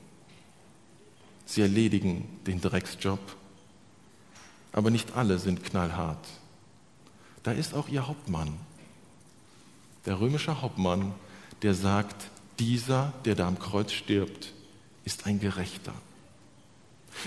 Sie 1.47 1.63
erledigen 1.63 2.29
den 2.47 2.61
Drecksjob, 2.61 3.21
aber 4.73 4.91
nicht 4.91 5.17
alle 5.17 5.39
sind 5.39 5.65
knallhart. 5.65 6.27
Da 7.43 7.53
ist 7.53 7.75
auch 7.75 7.89
ihr 7.89 8.07
Hauptmann, 8.07 8.59
der 10.05 10.21
römische 10.21 10.61
Hauptmann, 10.63 11.15
der 11.63 11.75
sagt, 11.75 12.29
dieser, 12.59 13.13
der 13.25 13.35
da 13.35 13.47
am 13.47 13.59
Kreuz 13.59 13.93
stirbt, 13.93 14.53
ist 15.05 15.27
ein 15.27 15.41
Gerechter. 15.41 15.93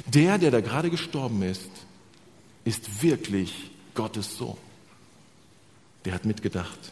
Der, 0.05 0.37
der 0.37 0.51
da 0.51 0.61
gerade 0.61 0.89
gestorben 0.89 1.41
ist, 1.41 1.69
ist 2.63 3.01
wirklich 3.01 3.71
Gottes 3.95 4.37
Sohn. 4.37 4.57
Der 6.05 6.13
hat 6.13 6.25
mitgedacht. 6.25 6.91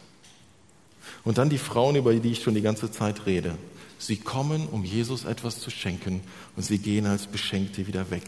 Und 1.24 1.38
dann 1.38 1.50
die 1.50 1.58
Frauen, 1.58 1.96
über 1.96 2.14
die 2.14 2.32
ich 2.32 2.42
schon 2.42 2.54
die 2.54 2.62
ganze 2.62 2.90
Zeit 2.90 3.26
rede. 3.26 3.56
Sie 3.98 4.16
kommen, 4.16 4.68
um 4.68 4.84
Jesus 4.84 5.24
etwas 5.24 5.60
zu 5.60 5.70
schenken 5.70 6.20
und 6.56 6.62
sie 6.62 6.78
gehen 6.78 7.06
als 7.06 7.26
Beschenkte 7.26 7.86
wieder 7.86 8.10
weg. 8.10 8.24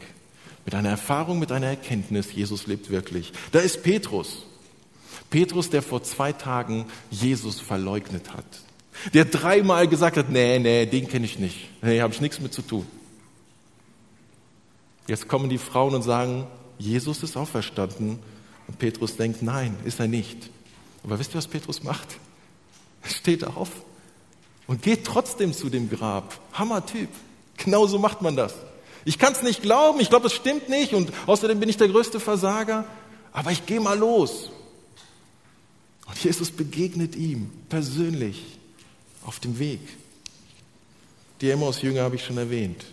Mit 0.64 0.74
einer 0.74 0.90
Erfahrung, 0.90 1.38
mit 1.38 1.52
einer 1.52 1.68
Erkenntnis, 1.68 2.32
Jesus 2.32 2.66
lebt 2.66 2.90
wirklich. 2.90 3.32
Da 3.52 3.60
ist 3.60 3.82
Petrus. 3.82 4.46
Petrus, 5.30 5.70
der 5.70 5.82
vor 5.82 6.02
zwei 6.02 6.32
Tagen 6.32 6.86
Jesus 7.10 7.60
verleugnet 7.60 8.32
hat. 8.32 8.44
Der 9.14 9.24
dreimal 9.24 9.88
gesagt 9.88 10.16
hat, 10.16 10.28
nee, 10.28 10.58
nee, 10.58 10.86
den 10.86 11.08
kenne 11.08 11.24
ich 11.24 11.38
nicht. 11.38 11.68
Nee, 11.82 12.00
habe 12.00 12.12
ich 12.12 12.20
nichts 12.20 12.40
mit 12.40 12.52
zu 12.52 12.62
tun. 12.62 12.86
Jetzt 15.06 15.28
kommen 15.28 15.48
die 15.48 15.58
Frauen 15.58 15.94
und 15.94 16.02
sagen, 16.02 16.46
Jesus 16.78 17.22
ist 17.22 17.36
auferstanden. 17.36 18.18
Und 18.66 18.78
Petrus 18.78 19.16
denkt, 19.16 19.42
nein, 19.42 19.76
ist 19.84 20.00
er 20.00 20.08
nicht. 20.08 20.50
Aber 21.02 21.18
wisst 21.18 21.32
ihr, 21.32 21.38
was 21.38 21.48
Petrus 21.48 21.82
macht? 21.82 22.08
Er 23.02 23.10
steht 23.10 23.44
auf 23.44 23.70
und 24.66 24.82
geht 24.82 25.04
trotzdem 25.04 25.52
zu 25.52 25.70
dem 25.70 25.88
Grab. 25.90 26.38
Hammertyp. 26.52 27.08
Genauso 27.56 27.98
macht 27.98 28.22
man 28.22 28.36
das. 28.36 28.54
Ich 29.04 29.18
kann 29.18 29.32
es 29.32 29.42
nicht 29.42 29.62
glauben, 29.62 30.00
ich 30.00 30.10
glaube, 30.10 30.26
es 30.26 30.34
stimmt 30.34 30.68
nicht 30.68 30.92
und 30.92 31.10
außerdem 31.26 31.58
bin 31.58 31.68
ich 31.68 31.76
der 31.76 31.88
größte 31.88 32.20
Versager, 32.20 32.84
aber 33.32 33.50
ich 33.50 33.64
gehe 33.64 33.80
mal 33.80 33.98
los. 33.98 34.50
Und 36.06 36.22
Jesus 36.22 36.50
begegnet 36.50 37.16
ihm 37.16 37.50
persönlich 37.68 38.58
auf 39.24 39.40
dem 39.40 39.58
Weg. 39.58 39.80
Die 41.40 41.50
Emmaus-Jünger 41.50 42.02
habe 42.02 42.16
ich 42.16 42.24
schon 42.24 42.36
erwähnt. 42.36 42.84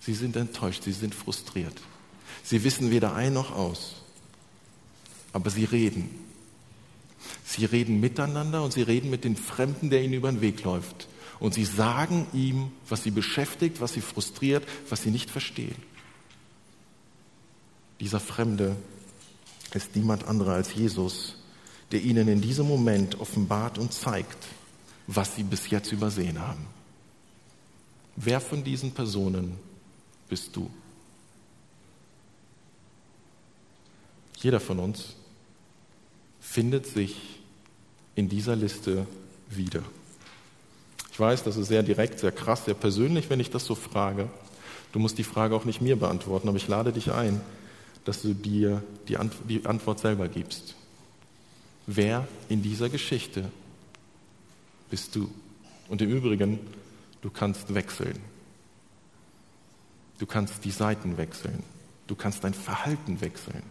Sie 0.00 0.14
sind 0.14 0.36
enttäuscht, 0.36 0.84
sie 0.84 0.92
sind 0.92 1.14
frustriert. 1.14 1.74
Sie 2.42 2.62
wissen 2.62 2.90
weder 2.90 3.14
ein 3.14 3.32
noch 3.32 3.50
aus. 3.56 3.94
Aber 5.32 5.50
sie 5.50 5.64
reden. 5.64 6.10
Sie 7.44 7.64
reden 7.64 8.00
miteinander 8.00 8.62
und 8.62 8.72
sie 8.72 8.82
reden 8.82 9.10
mit 9.10 9.24
den 9.24 9.36
Fremden, 9.36 9.90
der 9.90 10.02
ihnen 10.02 10.14
über 10.14 10.30
den 10.30 10.40
Weg 10.40 10.62
läuft. 10.64 11.08
Und 11.40 11.54
sie 11.54 11.64
sagen 11.64 12.26
ihm, 12.32 12.72
was 12.88 13.02
sie 13.02 13.10
beschäftigt, 13.10 13.80
was 13.80 13.92
sie 13.92 14.00
frustriert, 14.00 14.64
was 14.88 15.02
sie 15.02 15.10
nicht 15.10 15.30
verstehen. 15.30 15.76
Dieser 18.00 18.20
Fremde 18.20 18.76
ist 19.72 19.94
niemand 19.96 20.24
anderer 20.24 20.54
als 20.54 20.74
Jesus, 20.74 21.36
der 21.92 22.02
ihnen 22.02 22.28
in 22.28 22.40
diesem 22.40 22.66
Moment 22.66 23.20
offenbart 23.20 23.78
und 23.78 23.92
zeigt, 23.92 24.38
was 25.06 25.36
sie 25.36 25.42
bis 25.42 25.70
jetzt 25.70 25.92
übersehen 25.92 26.40
haben. 26.40 26.66
Wer 28.16 28.40
von 28.40 28.62
diesen 28.62 28.92
Personen 28.92 29.58
bist 30.28 30.54
du? 30.56 30.70
Jeder 34.36 34.60
von 34.60 34.78
uns 34.78 35.16
findet 36.44 36.86
sich 36.86 37.16
in 38.14 38.28
dieser 38.28 38.54
Liste 38.54 39.06
wieder. 39.50 39.82
Ich 41.10 41.18
weiß, 41.18 41.42
das 41.42 41.56
ist 41.56 41.68
sehr 41.68 41.82
direkt, 41.82 42.20
sehr 42.20 42.30
krass, 42.32 42.66
sehr 42.66 42.74
persönlich, 42.74 43.30
wenn 43.30 43.40
ich 43.40 43.50
das 43.50 43.64
so 43.64 43.74
frage. 43.74 44.28
Du 44.92 44.98
musst 44.98 45.18
die 45.18 45.24
Frage 45.24 45.56
auch 45.56 45.64
nicht 45.64 45.80
mir 45.80 45.96
beantworten, 45.96 46.48
aber 46.48 46.56
ich 46.56 46.68
lade 46.68 46.92
dich 46.92 47.10
ein, 47.10 47.40
dass 48.04 48.22
du 48.22 48.34
dir 48.34 48.84
die, 49.08 49.16
Antwort 49.16 49.98
selber 49.98 50.28
gibst. 50.28 50.74
Wer 51.86 52.28
in 52.48 52.62
dieser 52.62 52.88
Geschichte 52.88 53.50
bist 54.90 55.16
du? 55.16 55.30
Und 55.88 56.02
im 56.02 56.10
Übrigen, 56.10 56.60
du 57.22 57.30
kannst 57.30 57.74
wechseln. 57.74 58.18
Du 60.18 60.26
kannst 60.26 60.64
die 60.64 60.70
Seiten 60.70 61.16
wechseln. 61.16 61.64
Du 62.06 62.14
kannst 62.14 62.44
dein 62.44 62.54
Verhalten 62.54 63.20
wechseln. 63.20 63.62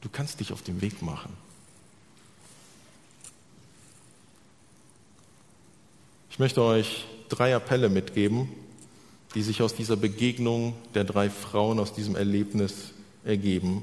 Du 0.00 0.08
kannst 0.08 0.38
dich 0.38 0.52
auf 0.52 0.62
den 0.62 0.80
Weg 0.80 1.02
machen. 1.02 1.32
Ich 6.30 6.38
möchte 6.38 6.62
euch 6.62 7.06
drei 7.28 7.54
Appelle 7.54 7.88
mitgeben, 7.88 8.48
die 9.34 9.42
sich 9.42 9.62
aus 9.62 9.74
dieser 9.74 9.96
Begegnung 9.96 10.74
der 10.94 11.04
drei 11.04 11.28
Frauen, 11.28 11.78
aus 11.80 11.92
diesem 11.92 12.14
Erlebnis 12.14 12.92
ergeben. 13.24 13.82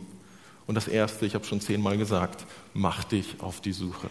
Und 0.65 0.75
das 0.75 0.87
erste, 0.87 1.25
ich 1.25 1.35
habe 1.35 1.45
schon 1.45 1.61
zehnmal 1.61 1.97
gesagt, 1.97 2.45
mach 2.73 3.03
dich 3.03 3.35
auf 3.39 3.59
die 3.59 3.73
Suche. 3.73 4.09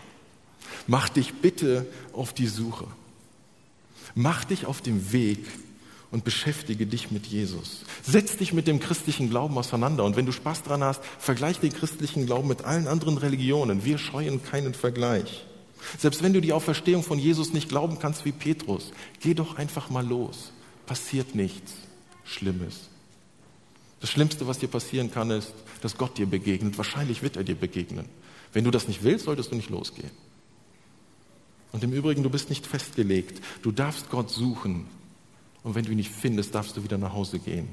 Mach 0.86 1.08
dich 1.08 1.34
bitte 1.34 1.86
auf 2.12 2.34
die 2.34 2.46
Suche. 2.46 2.86
Mach 4.14 4.44
dich 4.44 4.66
auf 4.66 4.82
den 4.82 5.12
Weg 5.12 5.44
und 6.10 6.24
beschäftige 6.24 6.86
dich 6.86 7.10
mit 7.10 7.26
Jesus. 7.26 7.84
Setz 8.02 8.36
dich 8.36 8.52
mit 8.52 8.66
dem 8.66 8.80
christlichen 8.80 9.30
Glauben 9.30 9.56
auseinander. 9.56 10.04
Und 10.04 10.16
wenn 10.16 10.26
du 10.26 10.32
Spaß 10.32 10.62
dran 10.62 10.84
hast, 10.84 11.02
vergleich 11.18 11.58
den 11.58 11.72
christlichen 11.72 12.26
Glauben 12.26 12.48
mit 12.48 12.64
allen 12.64 12.86
anderen 12.86 13.16
Religionen. 13.16 13.84
Wir 13.84 13.96
scheuen 13.96 14.42
keinen 14.42 14.74
Vergleich. 14.74 15.45
Selbst 15.98 16.22
wenn 16.22 16.32
du 16.32 16.40
die 16.40 16.52
Auferstehung 16.52 17.02
von 17.02 17.18
Jesus 17.18 17.52
nicht 17.52 17.68
glauben 17.68 17.98
kannst 17.98 18.24
wie 18.24 18.32
Petrus, 18.32 18.92
geh 19.20 19.34
doch 19.34 19.56
einfach 19.56 19.90
mal 19.90 20.06
los. 20.06 20.52
Passiert 20.86 21.34
nichts 21.34 21.72
Schlimmes. 22.24 22.88
Das 24.00 24.10
Schlimmste, 24.10 24.46
was 24.46 24.58
dir 24.58 24.68
passieren 24.68 25.10
kann, 25.10 25.30
ist, 25.30 25.52
dass 25.80 25.96
Gott 25.96 26.18
dir 26.18 26.26
begegnet. 26.26 26.76
Wahrscheinlich 26.78 27.22
wird 27.22 27.36
er 27.36 27.44
dir 27.44 27.54
begegnen. 27.54 28.06
Wenn 28.52 28.64
du 28.64 28.70
das 28.70 28.88
nicht 28.88 29.02
willst, 29.02 29.24
solltest 29.24 29.52
du 29.52 29.56
nicht 29.56 29.70
losgehen. 29.70 30.10
Und 31.72 31.84
im 31.84 31.92
Übrigen, 31.92 32.22
du 32.22 32.30
bist 32.30 32.48
nicht 32.48 32.66
festgelegt. 32.66 33.42
Du 33.62 33.72
darfst 33.72 34.10
Gott 34.10 34.30
suchen. 34.30 34.86
Und 35.62 35.74
wenn 35.74 35.84
du 35.84 35.90
ihn 35.90 35.96
nicht 35.96 36.12
findest, 36.12 36.54
darfst 36.54 36.76
du 36.76 36.84
wieder 36.84 36.98
nach 36.98 37.12
Hause 37.12 37.38
gehen 37.38 37.68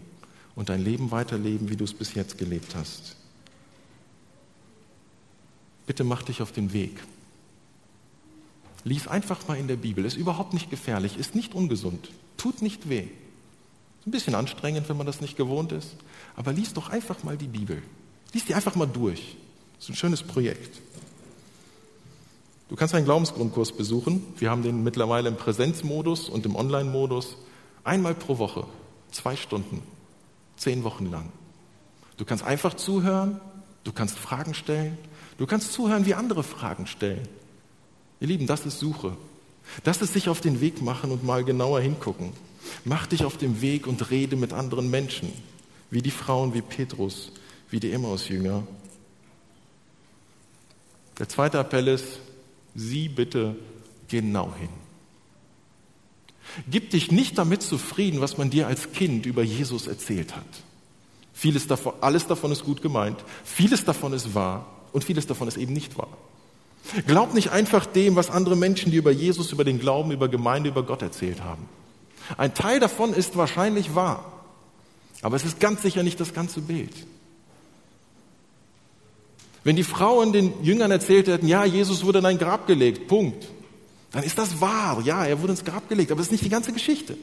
und 0.55 0.69
dein 0.69 0.83
Leben 0.83 1.11
weiterleben, 1.11 1.69
wie 1.69 1.75
du 1.75 1.83
es 1.83 1.93
bis 1.93 2.13
jetzt 2.13 2.37
gelebt 2.37 2.75
hast. 2.75 3.15
Bitte 5.85 6.03
mach 6.03 6.23
dich 6.23 6.41
auf 6.41 6.51
den 6.51 6.73
Weg. 6.73 6.97
Lies 8.83 9.07
einfach 9.07 9.47
mal 9.47 9.57
in 9.57 9.67
der 9.67 9.77
Bibel. 9.77 10.05
Ist 10.05 10.17
überhaupt 10.17 10.53
nicht 10.53 10.69
gefährlich, 10.69 11.17
ist 11.17 11.35
nicht 11.35 11.55
ungesund, 11.55 12.09
tut 12.37 12.61
nicht 12.61 12.89
weh. 12.89 13.07
Ist 13.99 14.07
ein 14.07 14.11
bisschen 14.11 14.35
anstrengend, 14.35 14.89
wenn 14.89 14.97
man 14.97 15.05
das 15.05 15.21
nicht 15.21 15.37
gewohnt 15.37 15.71
ist. 15.71 15.95
Aber 16.35 16.51
lies 16.51 16.73
doch 16.73 16.89
einfach 16.89 17.23
mal 17.23 17.37
die 17.37 17.47
Bibel. 17.47 17.81
Lies 18.33 18.45
die 18.45 18.53
einfach 18.53 18.75
mal 18.75 18.85
durch. 18.85 19.37
Ist 19.79 19.89
ein 19.89 19.95
schönes 19.95 20.23
Projekt. 20.23 20.81
Du 22.67 22.75
kannst 22.75 22.95
einen 22.95 23.05
Glaubensgrundkurs 23.05 23.71
besuchen. 23.71 24.25
Wir 24.39 24.49
haben 24.49 24.63
den 24.63 24.83
mittlerweile 24.83 25.29
im 25.29 25.37
Präsenzmodus 25.37 26.27
und 26.27 26.45
im 26.45 26.55
Online-Modus. 26.55 27.37
Einmal 27.83 28.15
pro 28.15 28.37
Woche, 28.39 28.65
zwei 29.11 29.35
Stunden, 29.35 29.83
zehn 30.57 30.83
Wochen 30.83 31.09
lang. 31.11 31.31
Du 32.17 32.25
kannst 32.25 32.43
einfach 32.43 32.73
zuhören, 32.73 33.39
du 33.83 33.91
kannst 33.91 34.17
Fragen 34.17 34.53
stellen, 34.53 34.97
du 35.37 35.45
kannst 35.45 35.73
zuhören, 35.73 36.05
wie 36.05 36.13
andere 36.13 36.43
Fragen 36.43 36.87
stellen. 36.87 37.27
Ihr 38.23 38.29
Lieben, 38.29 38.47
das 38.47 38.65
ist 38.65 38.79
Suche. 38.79 39.17
Das 39.83 40.01
ist 40.01 40.13
sich 40.13 40.29
auf 40.29 40.39
den 40.39 40.61
Weg 40.61 40.81
machen 40.81 41.11
und 41.11 41.25
mal 41.25 41.43
genauer 41.43 41.81
hingucken. 41.81 42.31
Mach 42.85 43.05
dich 43.05 43.25
auf 43.25 43.35
den 43.35 43.59
Weg 43.59 43.85
und 43.85 44.11
rede 44.11 44.37
mit 44.37 44.53
anderen 44.53 44.89
Menschen, 44.89 45.29
wie 45.91 46.01
die 46.01 46.09
Frauen, 46.09 46.53
wie 46.53 46.61
Petrus, 46.61 47.33
wie 47.69 47.81
die 47.81 47.91
Emmaus-Jünger. 47.91 48.63
Der 51.19 51.27
zweite 51.27 51.57
Appell 51.59 51.89
ist, 51.89 52.05
sieh 52.75 53.09
bitte 53.09 53.57
genau 54.07 54.53
hin. 54.57 54.69
Gib 56.71 56.91
dich 56.91 57.11
nicht 57.11 57.37
damit 57.37 57.61
zufrieden, 57.61 58.21
was 58.21 58.37
man 58.37 58.49
dir 58.49 58.67
als 58.67 58.93
Kind 58.93 59.25
über 59.25 59.43
Jesus 59.43 59.85
erzählt 59.85 60.33
hat. 60.33 60.45
Vieles 61.33 61.67
davon, 61.67 61.95
alles 61.99 62.25
davon 62.25 62.53
ist 62.53 62.63
gut 62.63 62.81
gemeint, 62.81 63.17
vieles 63.43 63.83
davon 63.83 64.13
ist 64.13 64.33
wahr 64.33 64.65
und 64.93 65.03
vieles 65.03 65.27
davon 65.27 65.49
ist 65.49 65.57
eben 65.57 65.73
nicht 65.73 65.97
wahr. 65.97 66.17
Glaub 67.07 67.33
nicht 67.33 67.51
einfach 67.51 67.85
dem, 67.85 68.15
was 68.15 68.29
andere 68.29 68.55
Menschen 68.55 68.91
dir 68.91 68.99
über 68.99 69.11
Jesus, 69.11 69.51
über 69.51 69.63
den 69.63 69.79
Glauben, 69.79 70.11
über 70.11 70.27
Gemeinde, 70.27 70.69
über 70.69 70.83
Gott 70.83 71.01
erzählt 71.01 71.41
haben. 71.41 71.67
Ein 72.37 72.53
Teil 72.53 72.79
davon 72.79 73.13
ist 73.13 73.35
wahrscheinlich 73.37 73.95
wahr, 73.95 74.43
aber 75.21 75.35
es 75.35 75.45
ist 75.45 75.59
ganz 75.59 75.81
sicher 75.81 76.03
nicht 76.03 76.19
das 76.19 76.33
ganze 76.33 76.61
Bild. 76.61 76.93
Wenn 79.63 79.75
die 79.77 79.83
Frauen 79.83 80.33
den 80.33 80.61
Jüngern 80.61 80.91
erzählt 80.91 81.27
hätten, 81.27 81.47
ja, 81.47 81.63
Jesus 81.63 82.03
wurde 82.03 82.19
in 82.19 82.25
ein 82.25 82.37
Grab 82.37 82.67
gelegt, 82.67 83.07
Punkt, 83.07 83.47
dann 84.11 84.23
ist 84.23 84.37
das 84.37 84.59
wahr. 84.59 85.01
Ja, 85.05 85.25
er 85.25 85.41
wurde 85.41 85.53
ins 85.53 85.63
Grab 85.63 85.87
gelegt, 85.87 86.11
aber 86.11 86.19
es 86.19 86.27
ist 86.27 86.31
nicht 86.31 86.43
die 86.43 86.49
ganze 86.49 86.73
Geschichte. 86.73 87.17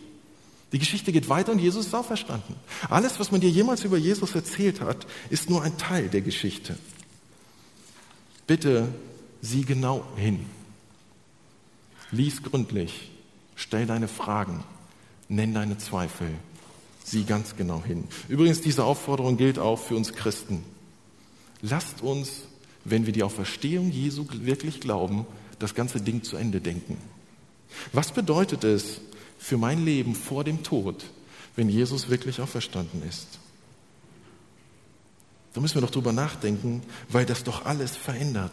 Die 0.73 0.79
Geschichte 0.79 1.12
geht 1.12 1.29
weiter 1.29 1.53
und 1.53 1.59
Jesus 1.59 1.87
ist 1.87 1.94
auferstanden. 1.94 2.55
Alles, 2.88 3.18
was 3.18 3.31
man 3.31 3.40
dir 3.40 3.51
jemals 3.51 3.85
über 3.85 3.99
Jesus 3.99 4.35
erzählt 4.35 4.81
hat, 4.81 5.07
ist 5.29 5.51
nur 5.51 5.62
ein 5.62 5.77
Teil 5.77 6.09
der 6.09 6.20
Geschichte. 6.20 6.79
Bitte 8.46 8.88
sieh 9.42 9.64
genau 9.64 10.05
hin. 10.16 10.44
Lies 12.12 12.42
gründlich, 12.42 13.11
stell 13.55 13.87
deine 13.87 14.09
Fragen, 14.09 14.64
nenn 15.29 15.55
deine 15.55 15.79
Zweifel, 15.79 16.29
sieh 17.05 17.24
ganz 17.24 17.57
genau 17.57 17.85
hin. 17.85 18.05
Übrigens, 18.29 18.61
diese 18.61 18.85
Aufforderung 18.85 19.37
gilt 19.37 19.59
auch 19.59 19.79
für 19.79 19.96
uns 19.96 20.12
Christen. 20.12 20.64
Lasst 21.62 22.03
uns, 22.03 22.31
wenn 22.85 23.07
wir 23.07 23.12
die 23.12 23.22
Auferstehung 23.22 23.90
Jesu 23.90 24.26
wirklich 24.31 24.81
glauben, 24.81 25.26
das 25.59 25.74
ganze 25.74 26.00
Ding 26.00 26.22
zu 26.22 26.37
Ende 26.37 26.61
denken. 26.61 26.96
Was 27.92 28.12
bedeutet 28.12 28.64
es 28.64 29.00
für 29.38 29.57
mein 29.57 29.85
Leben 29.85 30.14
vor 30.14 30.42
dem 30.42 30.62
Tod, 30.62 31.05
wenn 31.55 31.68
Jesus 31.68 32.09
wirklich 32.09 32.40
auferstanden 32.40 33.03
ist? 33.09 33.38
Da 35.53 35.61
müssen 35.61 35.76
wir 35.76 35.83
doch 35.83 35.90
drüber 35.90 36.12
nachdenken, 36.12 36.83
weil 37.09 37.26
das 37.26 37.44
doch 37.44 37.64
alles 37.64 37.96
verändert. 37.96 38.53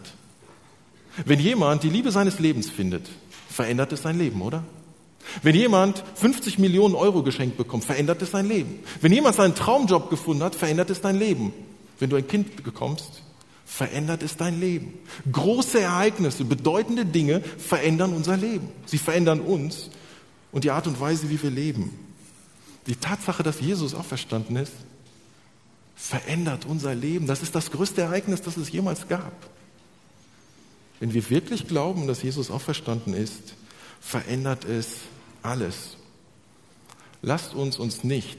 Wenn 1.25 1.39
jemand 1.39 1.83
die 1.83 1.89
Liebe 1.89 2.11
seines 2.11 2.39
Lebens 2.39 2.69
findet, 2.69 3.09
verändert 3.49 3.91
es 3.93 4.03
sein 4.03 4.17
Leben, 4.17 4.41
oder? 4.41 4.63
Wenn 5.41 5.55
jemand 5.55 6.03
50 6.15 6.57
Millionen 6.57 6.95
Euro 6.95 7.23
geschenkt 7.23 7.57
bekommt, 7.57 7.83
verändert 7.83 8.21
es 8.21 8.31
sein 8.31 8.47
Leben. 8.47 8.79
Wenn 9.01 9.11
jemand 9.11 9.35
seinen 9.35 9.55
Traumjob 9.55 10.09
gefunden 10.09 10.43
hat, 10.43 10.55
verändert 10.55 10.89
es 10.89 11.01
dein 11.01 11.17
Leben. 11.17 11.53
Wenn 11.99 12.09
du 12.09 12.15
ein 12.15 12.27
Kind 12.27 12.63
bekommst, 12.63 13.23
verändert 13.65 14.23
es 14.23 14.37
dein 14.37 14.59
Leben. 14.59 14.93
Große 15.31 15.81
Ereignisse, 15.81 16.45
bedeutende 16.45 17.05
Dinge 17.05 17.41
verändern 17.41 18.13
unser 18.13 18.37
Leben. 18.37 18.69
Sie 18.85 18.97
verändern 18.97 19.41
uns 19.41 19.89
und 20.51 20.63
die 20.63 20.71
Art 20.71 20.87
und 20.87 20.99
Weise, 20.99 21.29
wie 21.29 21.41
wir 21.41 21.51
leben. 21.51 21.93
Die 22.87 22.95
Tatsache, 22.95 23.43
dass 23.43 23.59
Jesus 23.59 23.93
auferstanden 23.93 24.55
ist, 24.55 24.71
verändert 25.95 26.65
unser 26.65 26.95
Leben. 26.95 27.27
Das 27.27 27.41
ist 27.41 27.53
das 27.53 27.71
größte 27.71 28.01
Ereignis, 28.01 28.41
das 28.41 28.55
es 28.55 28.71
jemals 28.71 29.07
gab. 29.07 29.33
Wenn 30.99 31.13
wir 31.13 31.29
wirklich 31.29 31.67
glauben, 31.67 32.07
dass 32.07 32.23
Jesus 32.23 32.49
auferstanden 32.49 33.13
ist, 33.13 33.55
verändert 33.99 34.65
es 34.65 35.01
alles. 35.43 35.97
Lasst 37.21 37.53
uns 37.53 37.77
uns 37.77 38.03
nicht 38.03 38.37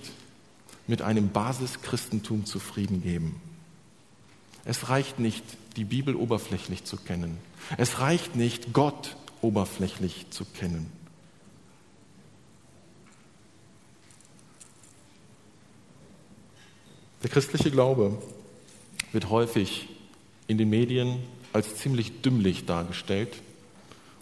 mit 0.86 1.02
einem 1.02 1.30
Basischristentum 1.30 2.46
zufrieden 2.46 3.02
geben. 3.02 3.40
Es 4.64 4.88
reicht 4.88 5.18
nicht, 5.18 5.44
die 5.76 5.84
Bibel 5.84 6.16
oberflächlich 6.16 6.84
zu 6.84 6.96
kennen. 6.96 7.38
Es 7.76 8.00
reicht 8.00 8.36
nicht, 8.36 8.72
Gott 8.72 9.16
oberflächlich 9.40 10.26
zu 10.30 10.44
kennen. 10.44 10.90
Der 17.22 17.30
christliche 17.30 17.70
Glaube 17.70 18.20
wird 19.12 19.28
häufig 19.28 19.88
in 20.46 20.58
den 20.58 20.70
Medien 20.70 21.18
als 21.58 21.74
ziemlich 21.74 22.22
dümmlich 22.22 22.66
dargestellt. 22.66 23.42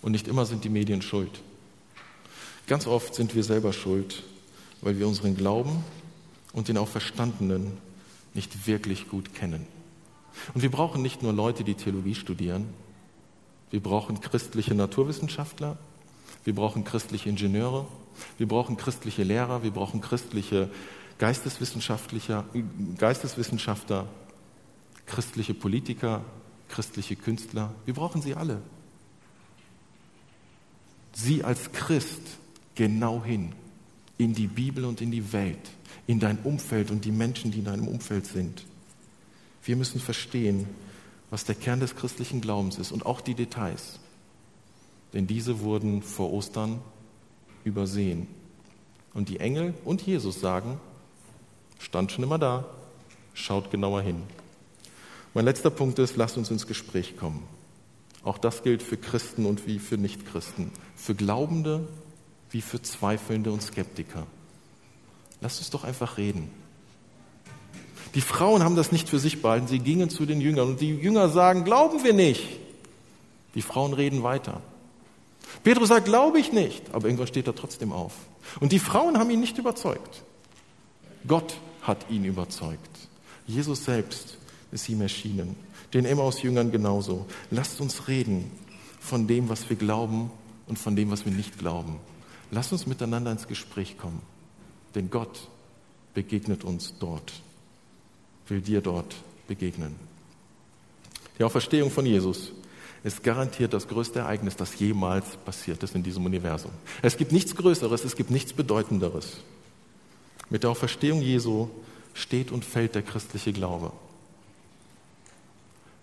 Und 0.00 0.12
nicht 0.12 0.26
immer 0.26 0.46
sind 0.46 0.64
die 0.64 0.70
Medien 0.70 1.02
schuld. 1.02 1.42
Ganz 2.66 2.86
oft 2.86 3.14
sind 3.14 3.34
wir 3.34 3.44
selber 3.44 3.72
schuld, 3.72 4.22
weil 4.80 4.98
wir 4.98 5.06
unseren 5.06 5.36
Glauben 5.36 5.84
und 6.52 6.68
den 6.68 6.78
Auferstandenen 6.78 7.76
nicht 8.34 8.66
wirklich 8.66 9.08
gut 9.08 9.34
kennen. 9.34 9.66
Und 10.54 10.62
wir 10.62 10.70
brauchen 10.70 11.02
nicht 11.02 11.22
nur 11.22 11.32
Leute, 11.32 11.62
die 11.62 11.74
Theologie 11.74 12.14
studieren, 12.14 12.66
wir 13.70 13.82
brauchen 13.82 14.20
christliche 14.20 14.74
Naturwissenschaftler, 14.74 15.76
wir 16.44 16.54
brauchen 16.54 16.84
christliche 16.84 17.28
Ingenieure, 17.28 17.86
wir 18.38 18.48
brauchen 18.48 18.76
christliche 18.76 19.22
Lehrer, 19.22 19.62
wir 19.62 19.70
brauchen 19.70 20.00
christliche 20.00 20.70
Geisteswissenschaftler, 21.18 22.44
Geisteswissenschaftler, 22.96 24.06
christliche 25.06 25.54
Politiker, 25.54 26.22
christliche 26.68 27.16
Künstler. 27.16 27.74
Wir 27.84 27.94
brauchen 27.94 28.22
sie 28.22 28.34
alle. 28.34 28.60
Sieh 31.12 31.42
als 31.42 31.72
Christ 31.72 32.22
genau 32.74 33.24
hin 33.24 33.52
in 34.18 34.34
die 34.34 34.46
Bibel 34.46 34.84
und 34.84 35.00
in 35.00 35.10
die 35.10 35.32
Welt, 35.32 35.58
in 36.06 36.20
dein 36.20 36.38
Umfeld 36.38 36.90
und 36.90 37.04
die 37.04 37.12
Menschen, 37.12 37.50
die 37.50 37.58
in 37.60 37.64
deinem 37.64 37.88
Umfeld 37.88 38.26
sind. 38.26 38.64
Wir 39.62 39.76
müssen 39.76 40.00
verstehen, 40.00 40.66
was 41.30 41.44
der 41.44 41.54
Kern 41.54 41.80
des 41.80 41.96
christlichen 41.96 42.40
Glaubens 42.40 42.78
ist 42.78 42.92
und 42.92 43.04
auch 43.04 43.20
die 43.20 43.34
Details. 43.34 43.98
Denn 45.12 45.26
diese 45.26 45.60
wurden 45.60 46.02
vor 46.02 46.32
Ostern 46.32 46.80
übersehen. 47.64 48.28
Und 49.12 49.28
die 49.28 49.40
Engel 49.40 49.74
und 49.84 50.02
Jesus 50.02 50.40
sagen, 50.40 50.78
stand 51.78 52.12
schon 52.12 52.24
immer 52.24 52.38
da, 52.38 52.64
schaut 53.34 53.70
genauer 53.70 54.02
hin. 54.02 54.22
Mein 55.36 55.44
letzter 55.44 55.68
Punkt 55.68 55.98
ist, 55.98 56.16
lasst 56.16 56.38
uns 56.38 56.50
ins 56.50 56.66
Gespräch 56.66 57.18
kommen. 57.18 57.42
Auch 58.24 58.38
das 58.38 58.62
gilt 58.62 58.82
für 58.82 58.96
Christen 58.96 59.44
und 59.44 59.66
wie 59.66 59.78
für 59.78 59.98
Nichtchristen, 59.98 60.72
für 60.96 61.14
Glaubende 61.14 61.86
wie 62.48 62.62
für 62.62 62.80
Zweifelnde 62.80 63.52
und 63.52 63.60
Skeptiker. 63.60 64.26
Lasst 65.42 65.58
uns 65.58 65.68
doch 65.68 65.84
einfach 65.84 66.16
reden. 66.16 66.48
Die 68.14 68.22
Frauen 68.22 68.64
haben 68.64 68.76
das 68.76 68.92
nicht 68.92 69.10
für 69.10 69.18
sich 69.18 69.42
behalten, 69.42 69.68
sie 69.68 69.80
gingen 69.80 70.08
zu 70.08 70.24
den 70.24 70.40
Jüngern 70.40 70.68
und 70.68 70.80
die 70.80 70.94
Jünger 70.94 71.28
sagen, 71.28 71.64
glauben 71.64 72.02
wir 72.02 72.14
nicht. 72.14 72.58
Die 73.54 73.60
Frauen 73.60 73.92
reden 73.92 74.22
weiter. 74.22 74.62
Petrus 75.62 75.88
sagt, 75.88 76.06
glaube 76.06 76.40
ich 76.40 76.54
nicht, 76.54 76.94
aber 76.94 77.08
irgendwann 77.08 77.26
steht 77.26 77.46
er 77.46 77.54
trotzdem 77.54 77.92
auf. 77.92 78.14
Und 78.58 78.72
die 78.72 78.78
Frauen 78.78 79.18
haben 79.18 79.28
ihn 79.28 79.40
nicht 79.40 79.58
überzeugt. 79.58 80.22
Gott 81.28 81.58
hat 81.82 82.08
ihn 82.08 82.24
überzeugt. 82.24 82.88
Jesus 83.46 83.84
selbst 83.84 84.38
ist 84.76 84.88
ihm 84.88 85.00
erschienen. 85.00 85.56
Den 85.92 86.04
Emmaus-Jüngern 86.04 86.70
genauso. 86.70 87.26
Lasst 87.50 87.80
uns 87.80 88.08
reden 88.08 88.50
von 89.00 89.26
dem, 89.26 89.48
was 89.48 89.68
wir 89.68 89.76
glauben 89.76 90.30
und 90.66 90.78
von 90.78 90.94
dem, 90.94 91.10
was 91.10 91.24
wir 91.24 91.32
nicht 91.32 91.58
glauben. 91.58 91.98
Lasst 92.50 92.72
uns 92.72 92.86
miteinander 92.86 93.32
ins 93.32 93.48
Gespräch 93.48 93.98
kommen. 93.98 94.20
Denn 94.94 95.10
Gott 95.10 95.48
begegnet 96.14 96.62
uns 96.62 96.94
dort, 96.98 97.32
will 98.48 98.60
dir 98.60 98.80
dort 98.80 99.16
begegnen. 99.48 99.96
Die 101.38 101.44
Auferstehung 101.44 101.90
von 101.90 102.06
Jesus 102.06 102.52
ist 103.02 103.22
garantiert 103.22 103.72
das 103.72 103.88
größte 103.88 104.20
Ereignis, 104.20 104.56
das 104.56 104.78
jemals 104.78 105.36
passiert 105.44 105.82
ist 105.82 105.94
in 105.94 106.02
diesem 106.02 106.24
Universum. 106.24 106.70
Es 107.02 107.16
gibt 107.16 107.32
nichts 107.32 107.54
Größeres, 107.54 108.04
es 108.04 108.16
gibt 108.16 108.30
nichts 108.30 108.52
Bedeutenderes. 108.52 109.38
Mit 110.50 110.62
der 110.62 110.70
Auferstehung 110.70 111.22
Jesu 111.22 111.68
steht 112.14 112.50
und 112.50 112.64
fällt 112.64 112.94
der 112.94 113.02
christliche 113.02 113.52
Glaube. 113.52 113.92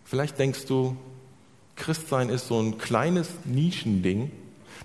Vielleicht 0.04 0.40
denkst 0.40 0.66
du, 0.66 0.98
Christsein 1.76 2.30
ist 2.30 2.48
so 2.48 2.60
ein 2.60 2.78
kleines 2.78 3.30
Nischending, 3.46 4.32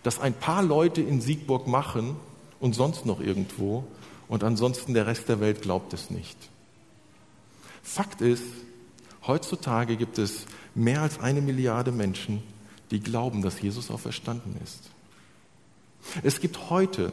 das 0.02 0.20
ein 0.20 0.34
paar 0.34 0.62
Leute 0.62 1.02
in 1.02 1.20
Siegburg 1.20 1.66
machen 1.66 2.16
und 2.60 2.74
sonst 2.74 3.04
noch 3.06 3.20
irgendwo 3.20 3.84
und 4.28 4.44
ansonsten 4.44 4.94
der 4.94 5.06
Rest 5.06 5.28
der 5.28 5.40
Welt 5.40 5.62
glaubt 5.62 5.92
es 5.92 6.10
nicht. 6.10 6.36
Fakt 7.82 8.20
ist, 8.20 8.44
heutzutage 9.26 9.96
gibt 9.96 10.18
es 10.18 10.46
mehr 10.74 11.02
als 11.02 11.20
eine 11.20 11.40
Milliarde 11.40 11.92
Menschen, 11.92 12.42
die 12.90 13.00
glauben, 13.00 13.42
dass 13.42 13.60
Jesus 13.60 13.90
auferstanden 13.90 14.56
ist. 14.62 14.90
Es 16.22 16.40
gibt 16.40 16.70
heute 16.70 17.12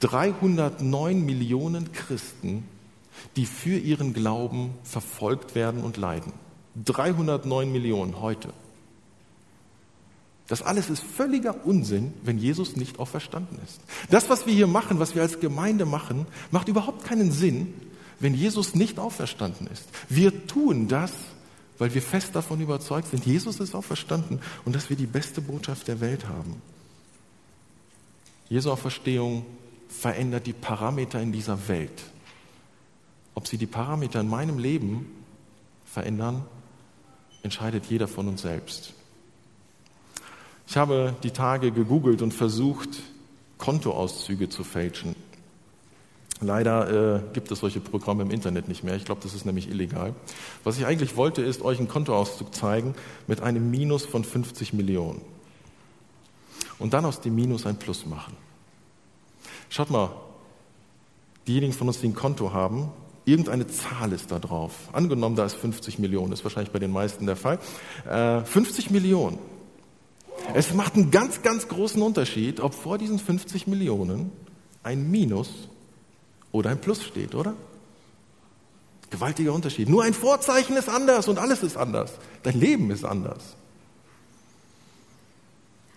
309 0.00 1.24
Millionen 1.24 1.92
Christen, 1.92 2.64
die 3.36 3.46
für 3.46 3.78
ihren 3.78 4.14
Glauben 4.14 4.74
verfolgt 4.82 5.54
werden 5.54 5.82
und 5.82 5.96
leiden. 5.96 6.32
309 6.84 7.70
Millionen 7.70 8.20
heute. 8.20 8.52
Das 10.48 10.62
alles 10.62 10.90
ist 10.90 11.02
völliger 11.02 11.66
Unsinn, 11.66 12.14
wenn 12.22 12.38
Jesus 12.38 12.76
nicht 12.76 12.98
auferstanden 13.00 13.58
ist. 13.64 13.80
Das, 14.10 14.28
was 14.28 14.46
wir 14.46 14.54
hier 14.54 14.68
machen, 14.68 15.00
was 15.00 15.14
wir 15.14 15.22
als 15.22 15.40
Gemeinde 15.40 15.86
machen, 15.86 16.26
macht 16.50 16.68
überhaupt 16.68 17.04
keinen 17.04 17.32
Sinn, 17.32 17.74
wenn 18.20 18.34
Jesus 18.34 18.74
nicht 18.74 18.98
auferstanden 18.98 19.66
ist. 19.66 19.88
Wir 20.08 20.46
tun 20.46 20.86
das, 20.86 21.12
weil 21.78 21.92
wir 21.94 22.02
fest 22.02 22.34
davon 22.34 22.60
überzeugt 22.60 23.08
sind, 23.08 23.26
Jesus 23.26 23.60
ist 23.60 23.74
auferstanden 23.74 24.40
und 24.64 24.74
dass 24.74 24.88
wir 24.88 24.96
die 24.96 25.06
beste 25.06 25.40
Botschaft 25.40 25.88
der 25.88 26.00
Welt 26.00 26.28
haben. 26.28 26.62
Jesu 28.48 28.70
Auferstehung 28.70 29.44
verändert 29.88 30.46
die 30.46 30.52
Parameter 30.52 31.20
in 31.20 31.32
dieser 31.32 31.68
Welt. 31.68 32.04
Ob 33.34 33.48
sie 33.48 33.58
die 33.58 33.66
Parameter 33.66 34.20
in 34.20 34.28
meinem 34.28 34.58
Leben 34.58 35.06
verändern, 35.84 36.44
entscheidet 37.46 37.86
jeder 37.86 38.08
von 38.08 38.28
uns 38.28 38.42
selbst. 38.42 38.92
Ich 40.68 40.76
habe 40.76 41.14
die 41.22 41.30
Tage 41.30 41.70
gegoogelt 41.70 42.20
und 42.22 42.34
versucht, 42.34 42.88
Kontoauszüge 43.56 44.48
zu 44.48 44.64
fälschen. 44.64 45.14
Leider 46.40 47.16
äh, 47.16 47.20
gibt 47.32 47.50
es 47.50 47.60
solche 47.60 47.80
Programme 47.80 48.24
im 48.24 48.30
Internet 48.30 48.68
nicht 48.68 48.84
mehr. 48.84 48.96
Ich 48.96 49.06
glaube, 49.06 49.22
das 49.22 49.32
ist 49.32 49.46
nämlich 49.46 49.70
illegal. 49.70 50.14
Was 50.64 50.76
ich 50.76 50.84
eigentlich 50.84 51.16
wollte, 51.16 51.40
ist 51.40 51.62
euch 51.62 51.78
einen 51.78 51.88
Kontoauszug 51.88 52.54
zeigen 52.54 52.94
mit 53.26 53.40
einem 53.40 53.70
Minus 53.70 54.04
von 54.04 54.24
50 54.24 54.74
Millionen. 54.74 55.22
Und 56.78 56.92
dann 56.92 57.06
aus 57.06 57.20
dem 57.20 57.34
Minus 57.34 57.64
ein 57.64 57.78
Plus 57.78 58.04
machen. 58.04 58.36
Schaut 59.70 59.88
mal, 59.88 60.10
diejenigen 61.46 61.72
von 61.72 61.86
uns, 61.86 62.00
die 62.00 62.08
ein 62.08 62.14
Konto 62.14 62.52
haben, 62.52 62.90
irgendeine 63.26 63.66
Zahl 63.66 64.12
ist 64.12 64.30
da 64.30 64.38
drauf. 64.38 64.72
Angenommen, 64.92 65.36
da 65.36 65.44
ist 65.44 65.56
50 65.56 65.98
Millionen, 65.98 66.32
ist 66.32 66.44
wahrscheinlich 66.44 66.72
bei 66.72 66.78
den 66.78 66.92
meisten 66.92 67.26
der 67.26 67.36
Fall. 67.36 67.58
Äh, 68.08 68.44
50 68.44 68.90
Millionen. 68.90 69.38
Es 70.54 70.72
macht 70.72 70.94
einen 70.94 71.10
ganz, 71.10 71.42
ganz 71.42 71.68
großen 71.68 72.00
Unterschied, 72.00 72.60
ob 72.60 72.72
vor 72.72 72.98
diesen 72.98 73.18
50 73.18 73.66
Millionen 73.66 74.30
ein 74.82 75.10
Minus 75.10 75.68
oder 76.52 76.70
ein 76.70 76.80
Plus 76.80 77.02
steht, 77.02 77.34
oder? 77.34 77.54
Gewaltiger 79.10 79.52
Unterschied. 79.52 79.88
Nur 79.88 80.04
ein 80.04 80.14
Vorzeichen 80.14 80.76
ist 80.76 80.88
anders 80.88 81.28
und 81.28 81.38
alles 81.38 81.62
ist 81.62 81.76
anders. 81.76 82.12
Dein 82.44 82.58
Leben 82.58 82.90
ist 82.90 83.04
anders. 83.04 83.56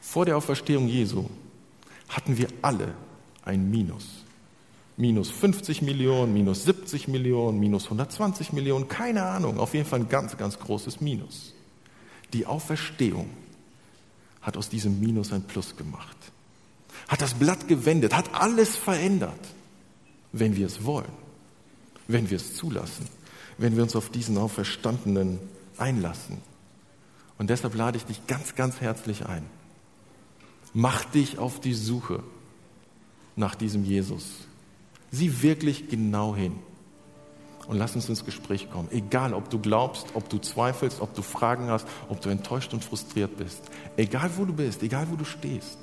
Vor 0.01 0.25
der 0.25 0.37
Auferstehung 0.37 0.87
Jesu 0.87 1.25
hatten 2.07 2.37
wir 2.37 2.47
alle 2.63 2.93
ein 3.45 3.69
Minus. 3.69 4.25
Minus 4.99 5.31
50 5.31 5.81
Millionen, 5.81 6.33
minus 6.33 6.65
70 6.65 7.07
Millionen, 7.07 7.57
minus 7.57 7.85
120 7.85 8.51
Millionen, 8.51 8.89
keine 8.89 9.23
Ahnung. 9.23 9.57
Auf 9.57 9.73
jeden 9.73 9.85
Fall 9.85 10.01
ein 10.01 10.09
ganz, 10.09 10.35
ganz 10.35 10.59
großes 10.59 10.99
Minus. 10.99 11.53
Die 12.33 12.45
Auferstehung 12.45 13.29
hat 14.41 14.57
aus 14.57 14.67
diesem 14.67 14.99
Minus 14.99 15.31
ein 15.31 15.43
Plus 15.43 15.77
gemacht. 15.77 16.17
Hat 17.07 17.21
das 17.21 17.35
Blatt 17.35 17.69
gewendet, 17.69 18.13
hat 18.13 18.33
alles 18.33 18.75
verändert, 18.75 19.39
wenn 20.33 20.57
wir 20.57 20.67
es 20.67 20.83
wollen, 20.83 21.13
wenn 22.09 22.29
wir 22.29 22.35
es 22.35 22.57
zulassen, 22.57 23.07
wenn 23.57 23.77
wir 23.77 23.83
uns 23.83 23.95
auf 23.95 24.09
diesen 24.09 24.37
Auferstandenen 24.37 25.39
einlassen. 25.77 26.39
Und 27.37 27.49
deshalb 27.49 27.73
lade 27.73 27.95
ich 27.95 28.03
dich 28.03 28.27
ganz, 28.27 28.53
ganz 28.55 28.81
herzlich 28.81 29.25
ein. 29.25 29.45
Mach 30.73 31.05
dich 31.05 31.39
auf 31.39 31.61
die 31.61 31.73
Suche 31.73 32.21
nach 33.37 33.55
diesem 33.55 33.85
Jesus. 33.85 34.48
Sieh 35.11 35.41
wirklich 35.41 35.89
genau 35.89 36.35
hin 36.35 36.59
und 37.67 37.77
lass 37.77 37.95
uns 37.95 38.09
ins 38.09 38.25
Gespräch 38.25 38.69
kommen. 38.71 38.89
Egal, 38.91 39.33
ob 39.33 39.49
du 39.49 39.59
glaubst, 39.59 40.07
ob 40.15 40.27
du 40.27 40.39
zweifelst, 40.39 41.01
ob 41.01 41.13
du 41.13 41.21
Fragen 41.21 41.69
hast, 41.69 41.87
ob 42.09 42.19
du 42.19 42.29
enttäuscht 42.29 42.73
und 42.73 42.83
frustriert 42.83 43.37
bist. 43.37 43.61
Egal, 43.95 44.31
wo 44.37 44.45
du 44.45 44.53
bist, 44.53 44.81
egal, 44.81 45.07
wo 45.11 45.15
du 45.15 45.25
stehst. 45.25 45.77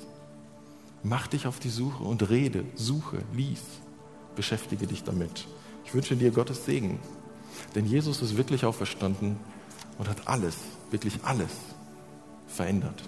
Mach 1.03 1.27
dich 1.27 1.47
auf 1.47 1.59
die 1.59 1.69
Suche 1.69 2.03
und 2.03 2.29
rede, 2.29 2.65
suche, 2.75 3.19
lies, 3.33 3.61
beschäftige 4.35 4.85
dich 4.85 5.03
damit. 5.03 5.47
Ich 5.85 5.93
wünsche 5.93 6.17
dir 6.17 6.31
Gottes 6.31 6.65
Segen. 6.65 6.99
Denn 7.73 7.85
Jesus 7.85 8.21
ist 8.21 8.35
wirklich 8.35 8.65
auferstanden 8.65 9.37
und 9.97 10.09
hat 10.09 10.27
alles, 10.27 10.57
wirklich 10.91 11.19
alles 11.23 11.51
verändert. 12.47 13.01